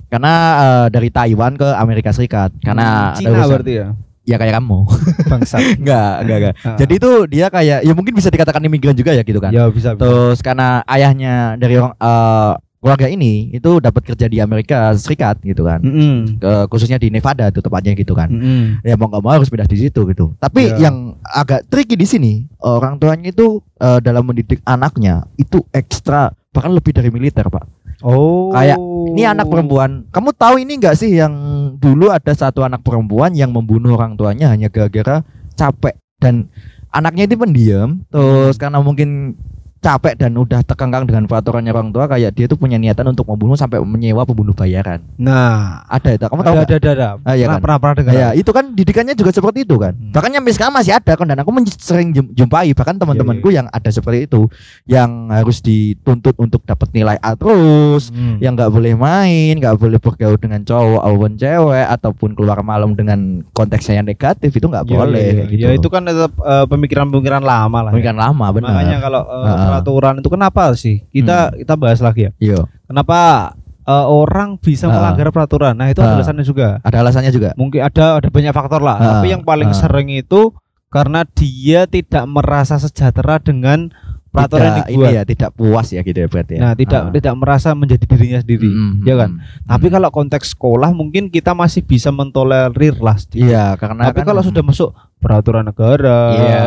[0.07, 3.89] Karena eh, dari Taiwan ke Amerika Serikat karena ada Cina urusan- berarti ya.
[4.29, 4.79] ya kayak kamu.
[5.27, 5.61] Bangsat.
[5.81, 6.55] enggak, enggak, enggak.
[6.79, 9.51] Jadi itu dia kayak ya mungkin bisa dikatakan imigran juga ya gitu kan.
[9.51, 9.97] ya bisa.
[9.97, 10.01] bisa.
[10.01, 15.69] Terus karena ayahnya dari orang eh, keluarga ini itu dapat kerja di Amerika Serikat gitu
[15.69, 15.85] kan.
[15.85, 16.41] Mm-mm.
[16.41, 18.33] Ke- khususnya di Nevada tuh tepatnya gitu kan.
[18.33, 18.81] Mm-mm.
[18.81, 20.33] Ya mau nggak mau harus pindah di situ gitu.
[20.41, 20.89] Tapi Iya.
[20.89, 26.73] yang agak tricky di sini orang tuanya itu eh, dalam mendidik anaknya itu ekstra bahkan
[26.73, 27.69] lebih dari militer pak.
[28.01, 28.49] Oh.
[28.51, 28.81] Kayak,
[29.13, 30.09] Ini anak perempuan.
[30.09, 31.33] Kamu tahu ini nggak sih yang
[31.77, 35.21] dulu ada satu anak perempuan yang membunuh orang tuanya hanya gara-gara
[35.53, 36.49] capek dan
[36.88, 38.01] anaknya itu pendiam.
[38.09, 39.37] Terus karena mungkin
[39.81, 43.57] capek dan udah terkengkang dengan peraturannya orang tua kayak dia tuh punya niatan untuk membunuh
[43.57, 45.01] sampai menyewa pembunuh bayaran.
[45.16, 46.25] Nah, Ada itu.
[46.29, 46.69] Kamu tahu ada, nggak?
[46.69, 47.09] ada, ada, ada.
[47.25, 47.62] Ah, iya pernah, kan?
[47.64, 48.12] pernah, pernah dengar.
[48.12, 49.97] Ya, itu kan didikannya juga seperti itu kan.
[49.97, 50.12] Hmm.
[50.12, 53.88] Bahkan sampai sekarang masih ada kan dan aku sering jumpai bahkan teman-temanku Iya, yang ada
[53.88, 54.47] seperti itu
[54.85, 58.37] yang harus dituntut untuk dapat nilai A terus, Hmm.
[58.38, 63.40] yang nggak boleh main, nggak boleh bergaul dengan cowok ataupun cewek ataupun keluar malam dengan
[63.51, 65.53] konteksnya yang negatif itu nggak Iya, boleh iya, kayak iya.
[65.57, 65.62] gitu.
[65.64, 67.90] Ya itu kan tetap eh, pemikiran-pemikiran lama lah.
[67.90, 67.97] ya.
[67.97, 68.71] Mungkin lama benar.
[68.77, 69.78] Makanya kalau eh, Ah.
[69.78, 71.06] peraturan itu kenapa sih?
[71.06, 72.33] Kita kita bahas lagi ya.
[72.37, 73.52] Iya, Kenapa
[73.83, 74.92] eh, orang bisa Ah.
[74.92, 75.72] melanggar peraturan?
[75.72, 76.18] Nah, itu ada Ah.
[76.18, 76.78] alasannya juga.
[76.80, 77.54] ada alasannya juga.
[77.54, 78.96] Mungkin ada ada banyak faktor lah.
[78.96, 79.06] Ah.
[79.16, 79.76] Tapi yang paling Ah.
[79.76, 80.50] sering itu
[80.88, 83.94] karena dia tidak merasa sejahtera dengan
[84.28, 85.11] peraturan yang Tidak- dibuat.
[85.11, 86.61] ini ya tidak puas ya gitu ya berarti ya.
[86.62, 87.11] Nah, tidak Ah.
[87.11, 88.70] tidak merasa menjadi dirinya sendiri.
[88.70, 89.30] Mm, ya kan?
[89.35, 89.92] mm, Tapi mm.
[89.92, 93.42] kalau konteks sekolah mungkin kita masih bisa mentolerir lah sedikit.
[93.42, 96.62] Iya, karena Tapi kan- kalau sudah masuk peraturan negara Iya.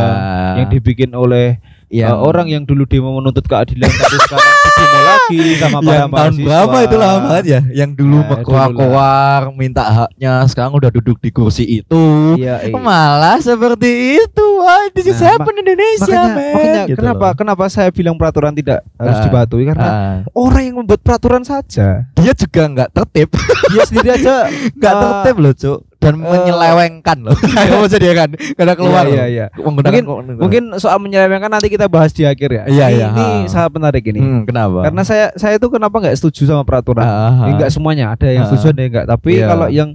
[0.60, 1.64] yang dibikin oleh
[1.94, 6.10] yang uh, orang yang dulu demo menuntut keadilan tapi sekarang demo lagi sama para yang
[6.10, 6.44] tahun mahasiswa.
[6.44, 11.30] berapa itu lama banget ya yang dulu Ya, berkoar-koar minta haknya sekarang udah duduk di
[11.30, 12.04] kursi itu
[12.34, 12.74] Iya, iya.
[12.74, 17.34] malah seperti itu wah this is Nah, happen Indonesia Makanya, man makanya Gitu kenapa loh.
[17.36, 19.24] kenapa saya bilang peraturan tidak harus Ah.
[19.24, 23.30] dipatuhi karena Ah, orang yang membuat peraturan saja dia juga nggak tertib
[23.70, 24.36] dia sendiri aja
[24.78, 25.02] nggak Ah.
[25.04, 26.28] tertib loh cuk dan Eh.
[26.28, 29.26] menyelewengkan loh kamu maksud dia kan karena keluar Iya, loh.
[29.26, 32.64] iya, menggunakan Mungkin- mungkin soal menyelewengkan nanti kita bahas di akhir ya.
[32.66, 33.48] Iya, ini, iya, ini ha.
[33.48, 34.20] sangat menarik ini.
[34.20, 37.02] hmm, kenapa Karena saya saya itu kenapa nggak setuju sama peraturan?
[37.02, 38.50] Ah, ah, Ya, enggak semuanya, ada yang Ah.
[38.50, 39.08] setuju ada yang enggak.
[39.08, 39.48] Tapi Iya.
[39.48, 39.90] kalau yang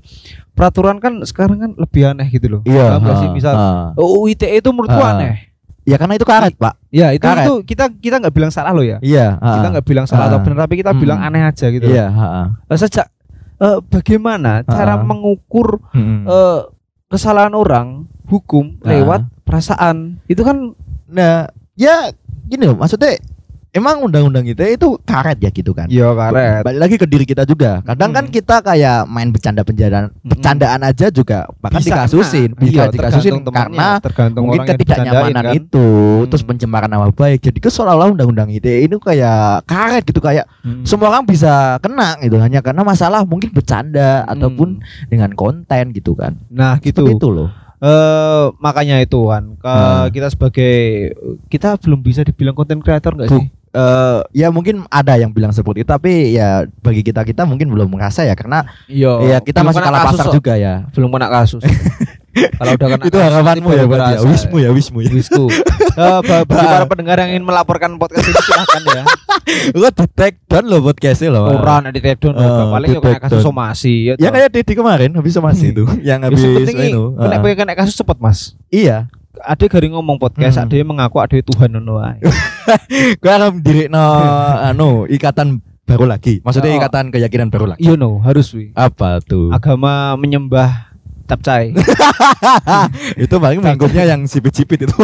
[0.53, 2.61] peraturan kan sekarang kan lebih aneh gitu loh.
[2.65, 3.29] iya Paham nggak sih?
[3.29, 3.87] ah, Misal ah.
[3.95, 5.15] UU ITE itu menurutku Ah.
[5.15, 5.35] aneh.
[5.83, 7.45] ya karena itu karet pak Ya itu Karet.
[7.45, 9.01] itu kita kita nggak bilang salah loh ya.
[9.01, 10.43] iya Kita nggak bilang salah atau Ah.
[10.43, 11.01] benar tapi kita Hmm.
[11.01, 11.85] bilang aneh aja gitu.
[11.85, 12.77] iya ah, ah.
[12.77, 13.09] Sejak
[13.59, 15.03] eh, bagaimana cara Ah.
[15.03, 16.25] mengukur Hmm.
[16.25, 16.61] eh,
[17.09, 18.93] kesalahan orang hukum Ah.
[18.93, 20.75] lewat perasaan itu kan
[21.09, 22.13] Nah, ya
[22.45, 23.17] gini loh, maksudnya
[23.71, 25.87] emang undang-undang kita itu karet ya gitu kan.
[25.87, 26.63] ya karet.
[26.63, 27.81] Balik lagi ke diri kita juga.
[27.83, 28.33] Kadang kan Hmm.
[28.33, 32.63] kita kayak main bercanda-bercandaan, bercandaan aja juga bahkan Bisa dikasusin, kena.
[32.63, 35.55] bisa Iya, dikasusin temannya, karena tergantung mungkin ketidaknyamanan kan.
[35.55, 35.87] itu,
[36.19, 36.27] Hmm.
[36.27, 37.39] terus pencemaran nama baik.
[37.43, 40.83] Jadi ke seolah-olah undang-undang ITE ini kayak karet gitu kayak Hmm.
[40.83, 44.33] semua orang bisa kena gitu hanya karena masalah mungkin bercanda Hmm.
[44.33, 44.69] ataupun
[45.07, 46.41] dengan konten gitu kan.
[46.49, 47.49] nah gitu Seperti itu loh.
[47.79, 50.11] eh makanya itu kan ke Hmm.
[50.11, 50.75] kita sebagai
[51.47, 55.85] kita belum bisa dibilang konten kreator nggak sih eh ya mungkin ada yang bilang seperti
[55.85, 59.13] itu tapi ya bagi kita kita mungkin belum merasa ya karena Iya.
[59.25, 60.35] ya kita masih kalah kasus pasar kok.
[60.35, 60.75] juga ya.
[60.93, 61.63] Belum kena kasus.
[62.39, 64.21] Kalau udah kena itu harapanmu ya berarti ya.
[64.23, 65.11] Wismu ya, wismu ya.
[65.11, 65.45] Wisku.
[65.99, 69.03] Ba- bagi para pendengar yang ingin melaporkan podcast ini silahkan ya.
[69.75, 71.51] Gua di take down loh podcastnya loh.
[71.51, 74.15] Orang di take down Eh, paling yo kena kasus somasi ya.
[74.21, 77.03] Ya kayak Dedi kemarin habis somasi itu yang Ya, habis itu.
[77.19, 77.55] Heeh.
[77.57, 78.55] kena kasus cepet mas.
[78.71, 79.11] Iya.
[79.41, 80.67] Ada garing ngomong podcast, Hmm.
[80.67, 82.19] ada mengaku ada Tuhan ngono ae.
[83.23, 84.05] Gue akan dirikno
[84.63, 86.45] anu ikatan baru lagi.
[86.45, 86.79] Maksudnya Oh.
[86.79, 87.81] ikatan keyakinan baru lagi.
[87.81, 88.73] You know, harus wi.
[88.73, 89.49] Apa tuh?
[89.49, 90.88] Agama menyembah
[91.29, 91.77] capcay.
[93.25, 94.97] itu paling minggunya yang sipit-sipit itu.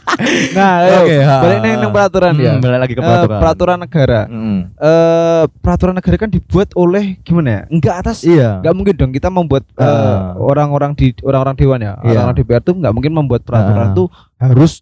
[0.56, 1.36] nah, Oke, ha.
[1.42, 2.52] balik neng neng peraturan Hmm, ya.
[2.56, 3.38] balik lagi ke Eh, peraturan.
[3.40, 4.20] peraturan negara.
[4.26, 4.58] Mm.
[4.72, 7.60] Eh peraturan negara kan dibuat oleh gimana ya?
[7.68, 8.62] Enggak atas Iya.
[8.62, 10.32] Enggak mungkin dong kita membuat eh, Ah.
[10.36, 12.16] orang-orang di orang-orang dewan ya, Iya.
[12.16, 13.94] orang-orang DPR tuh enggak mungkin membuat peraturan Ah.
[13.94, 14.80] tuh harus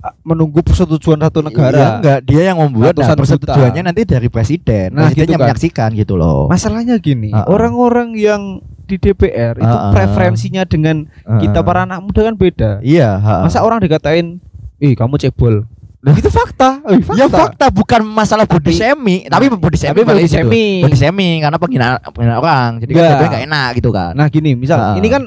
[0.00, 1.84] eh, menunggu persetujuan satu Iya, negara.
[1.98, 4.96] enggak, dia yang membuat nah, persetujuannya nanti dari presiden.
[4.96, 5.44] Nah, Presidennya gitu kan.
[5.44, 6.48] menyaksikan gitu loh.
[6.48, 7.46] Masalahnya gini, Ah, ah.
[7.46, 9.92] orang-orang yang di DPR itu Ah, ah.
[9.94, 11.06] preferensinya dengan
[11.38, 11.64] kita Heeh.
[11.64, 12.70] para anak muda kan beda.
[12.82, 13.34] Iya, ha.
[13.40, 14.42] Masa orang dikatain,
[14.76, 16.80] "Ih, kamu cebol." itu fakta.
[16.88, 17.14] Eh, fakta.
[17.14, 20.34] Ya fakta bukan masalah body shaming, tapi body shaming tapi body situ.
[20.34, 20.80] shaming.
[20.82, 22.70] Body shaming karena penghinaan penghinaan orang.
[22.80, 23.28] Jadi kan Enggak.
[23.28, 24.12] nggak enak gitu kan.
[24.12, 24.94] Nah, gini, misal Ah.
[24.96, 25.22] ini kan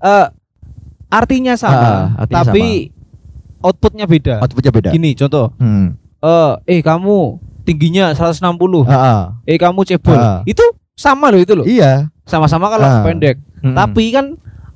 [0.00, 0.26] eh
[1.08, 2.90] artinya sama, Ah, artinya tapi
[3.60, 4.42] outputnya beda.
[4.42, 4.90] Outputnya beda.
[4.90, 5.94] Gini, contoh, Hmm.
[6.18, 8.82] eh eh kamu tingginya 160.
[8.82, 9.20] Heeh.
[9.46, 10.42] eh kamu cebol Ah.
[10.42, 12.10] itu sama loh itu loh Iya.
[12.24, 13.02] Sama-sama kalau Ah.
[13.02, 13.74] pendek Mm-mm.
[13.74, 14.26] tapi kan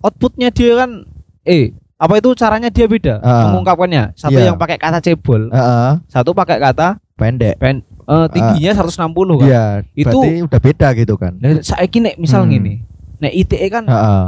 [0.00, 1.06] outputnya dia kan
[1.42, 3.48] eh apa itu caranya dia beda Ah.
[3.48, 4.50] mengungkapkannya satu Iya.
[4.50, 5.90] yang pakai kata cebol Heeh.
[6.06, 7.56] satu pakai kata pendek.
[7.56, 11.32] pen eh, tingginya 160 kan Iya, Itu- berarti udah beda gitu kan.
[11.36, 12.52] nah, saiki nek misal Hmm.
[12.52, 12.74] gini
[13.16, 14.24] nek ITE kan Heeh.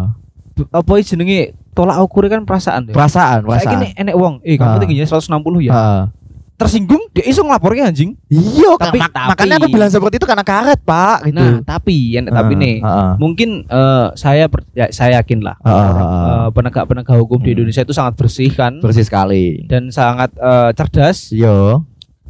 [0.56, 3.78] b- apa jenenge tolak ukur kan perasaan deh Perasaan, saiki perasaan.
[3.78, 4.80] nek enek wong eh kamu Ah.
[4.80, 6.02] tingginya 160 ya Heeh.
[6.58, 10.42] Tersinggung dia iso ngelapornya anjing Iya, Tapi- mak- tapi- makanya aku bilang seperti itu karena
[10.42, 11.38] karet, Pak, gitu.
[11.38, 13.10] nah tapi enek tapi Heeh, nih heeh.
[13.16, 16.26] mungkin eh, saya per- ya, saya yakin lah Ah, ah, orang, ah.
[16.26, 17.56] eh, penegak-penegak hukum di Hmm.
[17.56, 19.62] Indonesia itu sangat bersih kan bersih sekali.
[19.64, 21.86] dan sangat eh, cerdas Yo.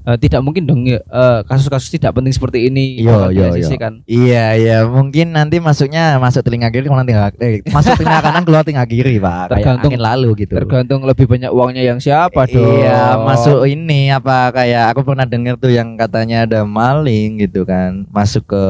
[0.09, 0.97] Eh, tidak mungkin dong eh,
[1.45, 3.69] kasus-kasus tidak penting seperti ini Yo, yo, yo.
[3.77, 8.41] kan Iya, iya, mungkin nanti masuknya masuk telinga kiri keluar telinga eh, masuk telinga kanan
[8.41, 9.53] keluar telinga kiri, Pak.
[9.53, 10.55] Kayak Tergantung- angin lalu gitu.
[10.57, 15.55] tergantung lebih banyak uangnya yang siapa dong Iya, masuk ini apa kayak aku pernah dengar
[15.55, 18.65] tuh yang katanya ada maling gitu kan, masuk ke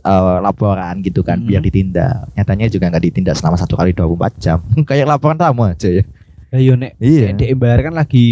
[0.00, 1.48] eh, laporan gitu kan Hmm.
[1.48, 2.30] biar ditindak.
[2.34, 4.62] Nyatanya juga nggak ditindak selama satu kali 24 jam.
[4.88, 6.06] kayak laporan tamu aja ya.
[6.52, 7.32] ayo nek Iya.
[7.32, 8.28] Dek Embar kan lagi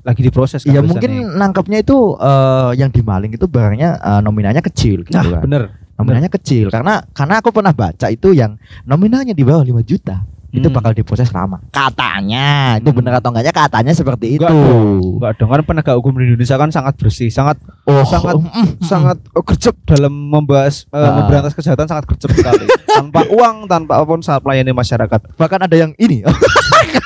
[0.00, 0.88] lagi diproses kan Iya tulisannya.
[0.88, 5.42] mungkin nangkapnya itu eh, yang dimaling itu barangnya eh, nominalnya kecil gitu nah kan.
[5.44, 5.62] bener
[6.00, 8.56] Nominalnya kecil karena karena aku pernah baca itu yang
[8.88, 10.24] nominalnya di bawah 5 juta.
[10.50, 10.74] Itu Hmm.
[10.74, 11.62] bakal diproses lama.
[11.70, 14.66] Katanya, itu benar atau enggaknya katanya seperti Enggak itu.
[15.14, 18.68] enggak dong kan penegak hukum di Indonesia kan sangat bersih sangat Oh, sangat mm, mm,
[18.80, 21.14] sangat eh, gercep dalam membahas eh, Ah.
[21.16, 25.76] memberantas kejahatan sangat gercep sekali tanpa uang tanpa apa pun saat melayani masyarakat bahkan ada
[25.76, 26.26] yang ini.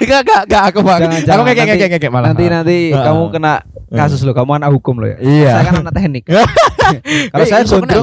[0.00, 1.00] Gak gak gak aku bang.
[1.20, 2.28] Jangan, aku kayak kayak Nanti- kayak kayak malah.
[2.30, 3.04] nanti nanti Ah.
[3.06, 3.52] kamu kena
[3.90, 5.50] kasus loh kamu anak hukum loh ya Iya.
[5.52, 6.24] saya kan anak teknik
[7.30, 7.94] kalau saya kena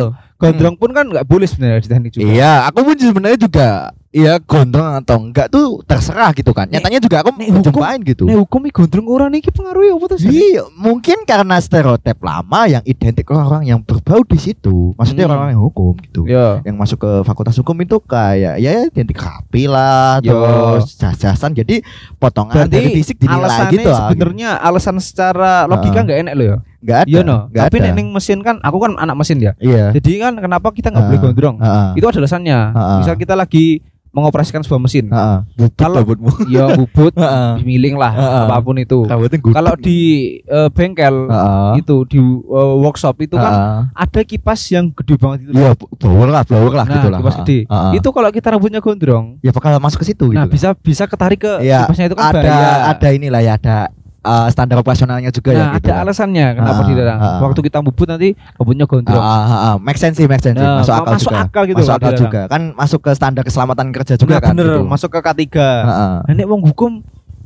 [0.42, 3.70] gondrong gondrong pun kan nggak boleh sebenarnya di teknik juga Iya, aku pun sebenarnya juga
[4.12, 6.68] Iya gondrong atau enggak tuh terserah gitu kan.
[6.68, 7.32] Nyatanya juga aku
[7.64, 8.28] jumpain gitu.
[8.28, 10.18] Nek hukum iki gondrong orang iki pengaruhnya apa tuh?
[10.28, 14.92] Iya, mungkin karena stereotip lama yang identik orang-orang yang berbau di situ.
[14.92, 15.00] Hmm.
[15.00, 16.28] Maksudnya orang-orang yang hukum gitu.
[16.28, 16.60] Ya.
[16.68, 20.36] Yang masuk ke fakultas hukum itu kayak ya identik rapi lah, Yo.
[20.44, 21.56] terus jajasan.
[21.56, 21.80] Jadi
[22.20, 23.96] potongan dari Berarti fisik dinilai gitu.
[23.96, 24.12] ah.
[24.12, 26.04] sebenarnya alasan secara logika Ah.
[26.04, 26.58] nggak enak loh ya.
[26.82, 27.08] Nggak ada.
[27.08, 27.38] Iya no.
[27.48, 27.90] nggak Tapi ada.
[27.94, 29.54] ning mesin kan aku kan anak mesin ya.
[29.58, 29.94] Iya.
[29.94, 31.56] Jadi kan kenapa kita nggak boleh Ah, gondrong?
[31.58, 31.88] Heeh.
[31.96, 32.60] Itu ada alasannya.
[32.72, 32.98] Ah.
[32.98, 33.80] Misal kita lagi
[34.12, 35.08] mengoperasikan sebuah mesin.
[35.08, 35.38] Heeh.
[35.56, 36.32] Bubut Kalau- lah bubutmu.
[36.52, 37.64] Ya bubut, Heeh.
[37.64, 38.44] miling lah, Ah.
[38.44, 39.08] apa pun itu.
[39.08, 40.00] Kalau di
[40.42, 41.80] eh, bengkel Heeh.
[41.80, 43.80] itu di eh, workshop itu kan Heeh.
[43.96, 45.52] ada kipas yang gede banget itu.
[45.56, 47.20] Iya, blower lah, blower lah Nah, gitu lah.
[47.22, 47.60] kipas gede.
[47.64, 47.92] Heeh.
[47.96, 50.36] Itu kalau kita rambutnya gondrong, ya bakal masuk ke situ gitu.
[50.36, 50.52] nah lah.
[50.52, 52.92] bisa bisa ketarik ke Iya, kipasnya itu kan ada bahaya.
[52.92, 53.78] ada inilah ya ada
[54.22, 55.88] uh, standar operasionalnya juga ya Nah, gitu.
[55.88, 56.04] ada kan.
[56.04, 57.20] alasannya kenapa Ah, dilarang.
[57.20, 57.40] ah.
[57.42, 59.18] Waktu kita bubut nanti Ah, gondrong.
[59.18, 59.76] ah, ah, ah.
[59.78, 60.56] make sense sih, make sense.
[60.56, 61.42] Nah, masuk ma- akal masuk juga.
[61.44, 62.42] akal gitu masuk akal juga.
[62.48, 64.86] Kan masuk ke standar keselamatan kerja juga Nah, kan bener, gitu.
[64.86, 65.42] masuk ke K3.
[65.58, 66.14] Heeh.
[66.24, 66.92] Nah, nek wong hukum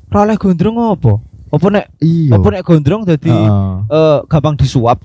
[0.08, 1.14] ora oleh gondrong apa?
[1.48, 2.32] Apa nek Iya.
[2.34, 5.00] apa nek gondrong dadi eh, gampang disuap?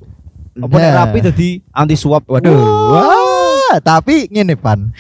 [0.53, 0.97] Apa nek Nah.
[1.01, 2.27] rapi dadi anti suap?
[2.27, 2.59] Waduh.
[2.91, 4.91] Wah, tapi ngene pan.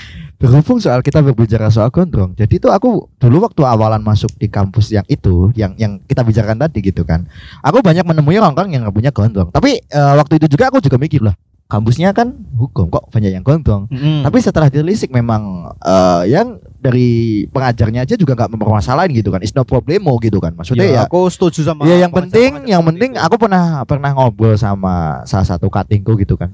[0.40, 4.88] Berhubung soal kita berbicara soal gondrong, jadi itu aku dulu waktu awalan masuk di kampus
[4.88, 7.28] yang itu, yang yang kita bicarakan tadi gitu kan,
[7.60, 9.52] aku banyak menemui orang-orang yang nggak punya gondrong.
[9.52, 11.36] Tapi eh, waktu itu juga aku juga mikir lah,
[11.70, 13.86] kampusnya kan hukum kok banyak yang gondrong.
[13.92, 14.26] Mm.
[14.26, 19.44] Tapi setelah ditelisik memang eh, yang dari pengajarnya aja juga nggak mempermasalahin gitu kan.
[19.44, 20.56] It's no problemo gitu kan.
[20.58, 23.22] Maksudnya ya, aku setuju sama ya yang penting yang penting itu.
[23.22, 26.50] aku pernah pernah ngobrol sama salah satu katingku gitu kan.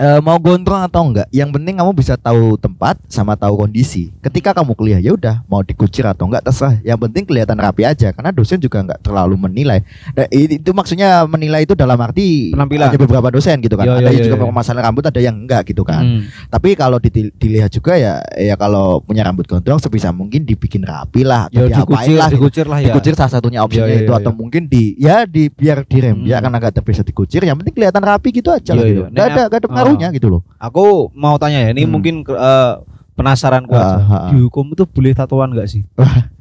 [0.00, 4.08] Eh, mau gondrong atau enggak, yang penting kamu bisa tahu tempat sama tahu kondisi.
[4.24, 6.80] Ketika kamu kuliah ya udah mau dikucir atau enggak terserah.
[6.80, 9.84] Yang penting kelihatan rapi aja karena dosen juga enggak terlalu menilai.
[10.16, 12.88] Nah, itu maksudnya menilai itu dalam arti Penampilan.
[12.88, 13.84] ada beberapa dosen gitu kan.
[13.84, 14.44] Iya, ada iya, yang juga iya.
[14.48, 16.00] bermasalah rambut, ada yang enggak gitu kan.
[16.00, 16.22] Hmm.
[16.48, 16.96] Tapi kalau
[17.36, 21.76] dilihat juga ya ya kalau punya rambut gondrong sebisa mungkin dibikin rapi lah atau Ya
[21.76, 22.36] diapain dikucir, lah gitu.
[22.40, 22.86] dikucir lah ya.
[22.88, 26.48] Dikucir salah satunya opsinya itu atau mungkin di ya di biar direm ya Hmm.
[26.48, 29.04] karena nggak terbiasa dikucir yang penting kelihatan rapi gitu aja lah gitu.
[29.12, 29.68] Nggak Nek, ada nggak ada.
[29.92, 30.42] Pengaruhnya gitu loh.
[30.56, 31.92] Aku mau tanya ya, ini Hmm.
[31.92, 32.72] mungkin eh,
[33.14, 33.84] penasaran Ah, aja.
[33.96, 34.30] ah, ah.
[34.30, 35.82] Di hukum itu boleh tatoan nggak sih?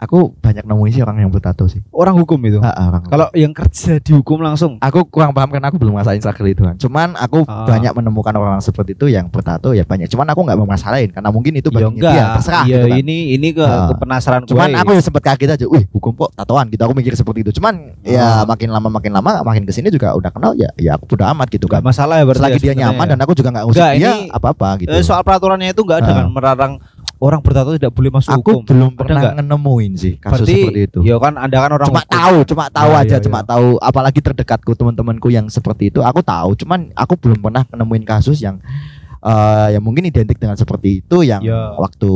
[0.00, 1.84] Aku banyak nemuin sih orang yang bertato sih.
[1.90, 2.56] Orang hukum itu.
[2.58, 3.04] Ah, orang.
[3.04, 4.80] Kalau yang kerja di hukum langsung.
[4.80, 6.74] aku kurang paham karena aku belum ngerasain sakit itu kan.
[6.74, 7.68] Cuman aku Ah.
[7.68, 10.08] banyak menemukan orang seperti itu yang bertato ya banyak.
[10.08, 12.98] Cuman aku nggak memasalahin karena mungkin itu Ya bagian dia terserah Iya, gitu kan.
[12.98, 14.50] ini ini ke, ke penasaran gue.
[14.50, 16.80] Cuman aku ya sempat kaget aja, wih hukum kok tatoan gitu.
[16.80, 17.52] Aku mikir seperti itu.
[17.54, 18.48] Cuman ya Ah.
[18.48, 21.52] makin lama makin lama makin ke sini juga udah kenal ya ya aku udah amat
[21.52, 21.82] gitu Gak kan.
[21.84, 22.40] masalah ya berarti.
[22.40, 23.10] Selagi ya dia nyaman ya.
[23.12, 24.88] dan aku juga nggak ngusik Enggak, dia apa-apa gitu.
[24.90, 26.72] Eh, soal peraturannya itu nggak ada kan melarang
[27.20, 28.62] orang bertato tidak boleh masuk aku hukum.
[28.64, 30.98] belum Ada pernah nemuin sih kasus Berarti, seperti itu.
[31.04, 32.16] Ya kan Anda kan orang cuma hukum.
[32.16, 33.46] tahu, cuma tahu Ya, aja, ya, cuma ya.
[33.46, 33.68] tahu.
[33.78, 36.56] Apalagi terdekatku teman-temanku yang seperti itu, aku tahu.
[36.56, 38.56] Cuman aku belum pernah nemuin kasus yang
[39.20, 41.76] eh yang mungkin identik dengan seperti itu yang Ya.
[41.76, 42.08] waktu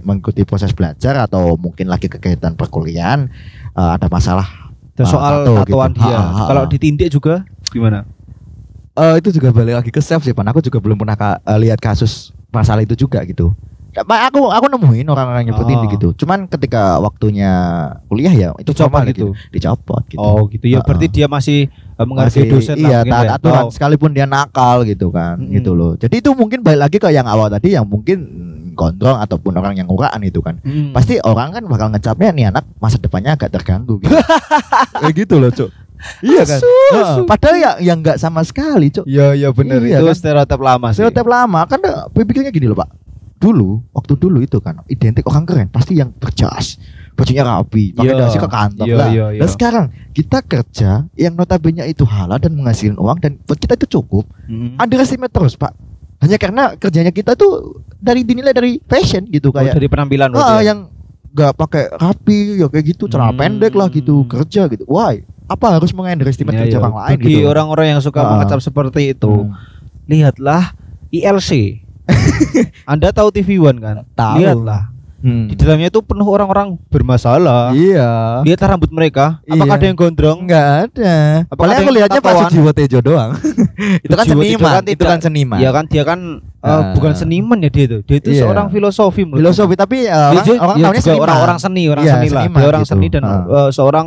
[0.00, 3.26] mengikuti proses belajar atau mungkin lagi kegiatan perkuliahan
[3.74, 4.46] eh, ada masalah.
[4.94, 6.06] Dan Ah, soal tato tatoan gitu.
[6.06, 6.14] dia.
[6.14, 6.44] Ha, ha, ha.
[6.46, 8.06] Kalau ditindik juga gimana?
[8.92, 10.46] Eh itu juga balik lagi ke self sih, Pan.
[10.46, 13.50] Aku juga belum pernah ka- eh, lihat kasus masalah itu juga gitu.
[13.94, 15.84] Aku aku nemuin orang-orang ini Oh.
[15.86, 16.08] gitu.
[16.16, 17.52] Cuman ketika waktunya
[18.08, 19.36] kuliah ya itu Dicopot formal gitu.
[19.52, 20.16] dicopot gitu.
[20.16, 20.80] Oh gitu ya.
[20.80, 21.12] Ha, Berarti ha.
[21.12, 23.32] dia masih eh, menghargai Masih- dosen lah iya taat ya.
[23.36, 23.70] aturan Oh.
[23.70, 25.52] sekalipun dia nakal gitu kan Mm-mm.
[25.52, 28.18] gitu loh jadi itu mungkin balik lagi ke yang awal tadi yang mungkin
[28.72, 30.90] gondrong ataupun orang yang uraan itu kan Hmm.
[30.90, 34.16] pasti orang kan bakal ngecapnya nih anak masa depannya agak terganggu gitu
[34.94, 35.68] kayak gitu loh cok
[36.22, 40.08] iya kan Heeh, padahal ya yang nggak sama sekali cok Iya iya benar Iya, itu
[40.08, 40.16] kan?
[40.16, 40.96] stereotip lama sih.
[40.98, 42.88] stereotip lama kan eh, pikirnya gini loh pak
[43.42, 46.78] dulu waktu dulu itu kan identik orang keren pasti yang berjas
[47.12, 49.40] bajunya rapi pakai Iya, dasi ke kantor iya, lah iya, iya.
[49.42, 53.98] dan sekarang kita kerja yang notabene itu halal dan menghasilkan uang dan buat kita itu
[53.98, 54.78] cukup Hmm.
[54.78, 55.74] underestimate terus pak
[56.22, 60.62] hanya karena kerjanya kita tuh dari dinilai dari fashion gitu Oh, kayak dari penampilan ah,
[60.62, 60.70] ya?
[60.70, 60.86] yang
[61.28, 63.40] nggak pakai rapi ya kayak gitu celana Hmm.
[63.42, 65.18] pendek lah gitu kerja gitu why
[65.50, 66.80] apa harus mengunderestimate Iya, kerja iya.
[66.80, 68.28] orang lain Bagi gitu orang-orang yang suka Ah.
[68.30, 69.52] mengecap seperti itu, Hmm.
[70.06, 70.72] lihatlah
[71.10, 71.81] ILC.
[72.92, 74.02] Anda tahu TV One kan?
[74.12, 74.36] Tahu.
[74.38, 74.82] Lihatlah.
[75.22, 75.46] Hmm.
[75.46, 77.70] Di dalamnya itu penuh orang-orang bermasalah.
[77.70, 79.38] iya Lihatlah rambut mereka.
[79.44, 79.78] Apakah Iya.
[79.78, 80.38] ada yang gondrong?
[80.42, 81.14] Enggak ada.
[81.46, 82.32] Apakah Paling aku lihatnya Pak?
[82.42, 83.30] Sujiwo Tejo doang.
[84.04, 84.72] itu kan seniman.
[84.72, 85.58] kan itu tidak- kan seniman.
[85.62, 86.90] Ya kan dia kan eh, Ah.
[86.90, 87.98] bukan seniman ya dia itu.
[88.02, 88.42] Dia itu Iya.
[88.42, 91.22] seorang filosofi menurut Filosofi tapi uh, Dia orang, juga- orang dia juga seniman.
[91.22, 92.42] orang-orang seni, orang Iya, seni lah.
[92.42, 92.90] Dia orang gitu.
[92.90, 93.38] seni dan Ah.
[93.46, 94.06] eh, seorang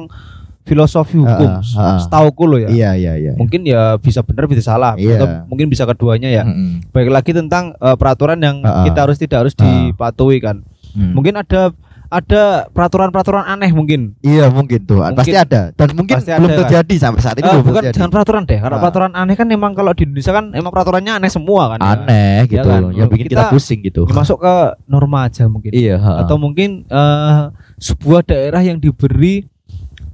[0.66, 1.50] filosofi hukum.
[1.50, 1.98] Ah, ah.
[1.98, 2.68] Setauku loh ya.
[2.68, 3.32] Iya iya iya.
[3.34, 5.16] Mungkin ya bisa benar bisa salah Iya.
[5.16, 6.44] atau mungkin bisa keduanya ya.
[6.44, 6.90] Mm-mm.
[6.90, 8.82] Baik lagi tentang eh, peraturan yang ah.
[8.84, 9.64] kita harus tidak harus Ah.
[9.64, 10.66] dipatuhi kan.
[10.92, 11.14] Mm.
[11.14, 11.70] Mungkin ada
[12.06, 14.14] ada peraturan-peraturan aneh mungkin.
[14.22, 16.60] Iya mungkin tuh pasti Mungkin- ada dan mungkin pasti belum ada, kan?
[16.64, 17.96] terjadi sampai saat ini Eh, belum bukan terjadi.
[17.98, 18.58] jangan peraturan deh.
[18.58, 18.82] Karena Ah.
[18.82, 21.80] peraturan aneh kan emang kalau di Indonesia kan emang peraturannya aneh semua kan.
[21.80, 21.90] ya.
[21.98, 22.82] Aneh Ya gitu kan?
[22.92, 24.02] yang bikin kita, Kita- pusing gitu.
[24.08, 24.54] Masuk ke
[24.86, 25.70] norma aja mungkin.
[25.70, 25.98] Iya.
[25.98, 26.12] ha.
[26.22, 27.42] Atau mungkin eh,
[27.76, 29.50] sebuah daerah yang diberi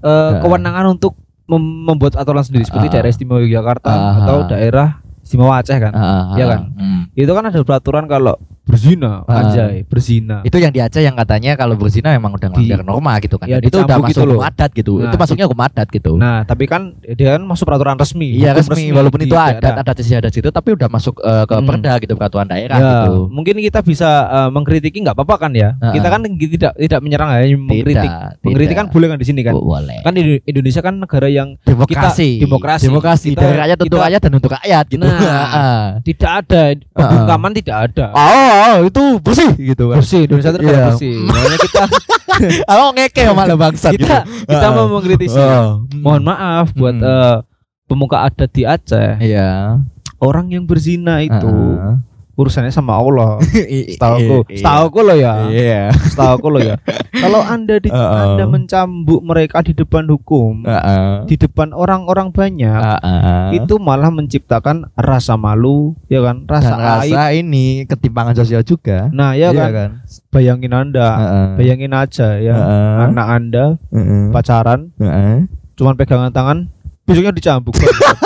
[0.01, 0.39] eh, Ya.
[0.39, 1.13] kewenangan untuk
[1.45, 2.93] mem- membuat aturan sendiri seperti Ah.
[2.93, 4.13] daerah istimewa Yogyakarta Ah.
[4.23, 4.87] atau daerah
[5.21, 5.93] istimewa Aceh kan.
[5.93, 6.49] Ah, Iya ah.
[6.49, 6.61] kan?
[6.73, 7.01] Mm.
[7.13, 9.41] Itu kan ada peraturan kalau berzina, Ah.
[9.43, 10.39] anjay, berzina.
[10.41, 13.45] Itu yang di Aceh yang katanya kalau berzina memang udah melanggar norma gitu kan.
[13.45, 14.93] Iya, Dan itu udah masuk gitu hukum adat gitu.
[14.95, 16.11] Nah, itu masuknya hukum adat gitu.
[16.15, 18.29] Nah, tapi kan dia kan masuk peraturan resmi.
[18.33, 19.81] Iya hukum resmi, walaupun itu adat daerah.
[19.81, 21.67] adat istiadat itu tapi udah masuk eh, ke Hmm.
[21.67, 23.27] perda gitu peraturan daerah Ya, gitu.
[23.27, 25.75] mungkin kita bisa eh, mengkritiki nggak apa-apa kan ya.
[25.77, 25.91] Ah.
[25.91, 27.97] Kita kan tidak tidak menyerang hanya mengkritik.
[28.03, 29.53] Tidak, Mengkritik kan boleh kan di sini kan.
[29.53, 29.99] boleh.
[30.01, 32.37] Kan di Indonesia kan negara yang demokrasi.
[32.37, 32.83] kita- demokrasi.
[32.85, 35.01] Demokrasi Kita- dari rakyat untuk rakyat dan untuk rakyat gitu.
[35.01, 35.11] Nah,
[35.51, 35.87] Ah.
[36.01, 38.05] tidak ada pembungkaman tidak ada.
[38.13, 38.50] Oh,
[38.83, 39.97] itu bersih gitu kan.
[39.99, 40.83] Bersih, Indonesia itu Iya.
[40.87, 41.15] bersih.
[41.21, 41.83] Makanya kita
[42.71, 44.45] Aku ngeke malah bangsat kita gitu.
[44.47, 44.73] kita Ah.
[44.73, 45.37] mau mengkritisi.
[45.37, 45.85] Oh.
[45.95, 47.05] Mohon maaf buat Hmm.
[47.05, 47.37] eh,
[47.85, 49.19] pemuka adat di Aceh.
[49.19, 49.77] Iya.
[50.17, 51.97] Orang yang berzina itu Ah.
[52.35, 53.37] Urusannya sama Allah.
[53.43, 55.47] Setauku, setauku loh ya.
[55.51, 55.83] Iya.
[55.93, 56.75] Setauku loh ya.
[57.23, 58.33] Kalau Anda di, Uh-uh.
[58.33, 61.27] Anda mencambuk mereka di depan hukum, Heeh.
[61.27, 63.61] di depan orang-orang banyak, Heeh.
[63.61, 66.47] itu malah menciptakan rasa malu, ya kan?
[66.47, 67.45] Rasa, dan rasa aib.
[67.45, 69.11] ini ketimpangan sosial juga.
[69.13, 69.89] Nah, ya Iya kan?
[70.31, 71.47] Bayangin Anda, Heeh.
[71.59, 72.55] bayangin aja ya.
[72.55, 72.95] Heeh.
[73.11, 74.31] Anak Anda Heeh.
[74.31, 75.45] pacaran, Heeh.
[75.77, 76.57] cuman pegangan tangan
[77.03, 77.75] besoknya dicambuk.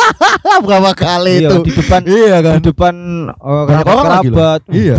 [0.66, 2.94] berapa kali Iya, itu di depan iya kan di depan
[3.38, 4.04] orang lagi loh.
[4.32, 4.60] kerabat.
[4.70, 4.94] Iya.